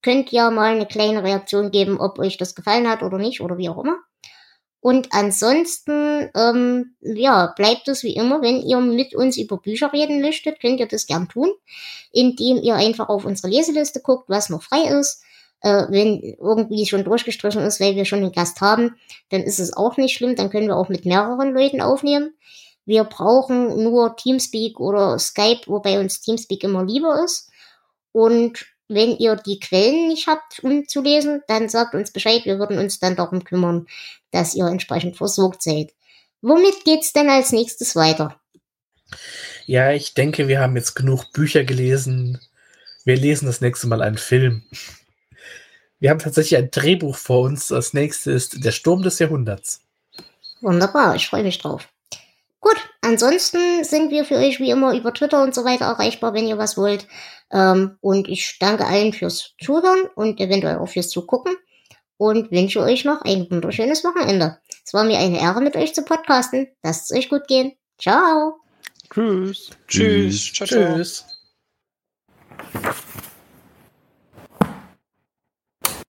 [0.03, 3.59] könnt ja mal eine kleine Reaktion geben, ob euch das gefallen hat oder nicht oder
[3.59, 3.97] wie auch immer.
[4.81, 10.21] Und ansonsten, ähm, ja, bleibt es wie immer, wenn ihr mit uns über Bücher reden
[10.21, 11.51] möchtet, könnt ihr das gern tun,
[12.13, 15.23] indem ihr einfach auf unsere Leseliste guckt, was noch frei ist.
[15.63, 18.97] Äh, wenn irgendwie schon durchgestrichen ist, weil wir schon einen Gast haben,
[19.31, 22.35] dann ist es auch nicht schlimm, dann können wir auch mit mehreren Leuten aufnehmen.
[22.87, 27.51] Wir brauchen nur Teamspeak oder Skype, wobei uns Teamspeak immer lieber ist.
[28.13, 32.45] Und Wenn ihr die Quellen nicht habt, um zu lesen, dann sagt uns Bescheid.
[32.45, 33.87] Wir würden uns dann darum kümmern,
[34.31, 35.95] dass ihr entsprechend versorgt seid.
[36.43, 38.39] Womit geht's denn als nächstes weiter?
[39.67, 42.41] Ja, ich denke, wir haben jetzt genug Bücher gelesen.
[43.05, 44.65] Wir lesen das nächste Mal einen Film.
[45.99, 47.69] Wir haben tatsächlich ein Drehbuch vor uns.
[47.69, 49.81] Das nächste ist Der Sturm des Jahrhunderts.
[50.61, 51.89] Wunderbar, ich freue mich drauf.
[53.05, 56.57] Ansonsten sind wir für euch wie immer über Twitter und so weiter erreichbar, wenn ihr
[56.57, 57.07] was wollt.
[57.53, 61.55] Ähm, und ich danke allen fürs Zuhören und eventuell auch fürs Zugucken
[62.17, 64.59] und wünsche euch noch ein wunderschönes Wochenende.
[64.87, 66.69] Es war mir eine Ehre, mit euch zu podcasten.
[66.83, 67.73] Lasst es euch gut gehen.
[68.01, 68.61] Ciao.
[69.11, 69.71] Tschüss.
[69.87, 70.53] Tschüss.
[70.55, 70.97] Ciao, ciao.
[70.97, 71.25] Tschüss.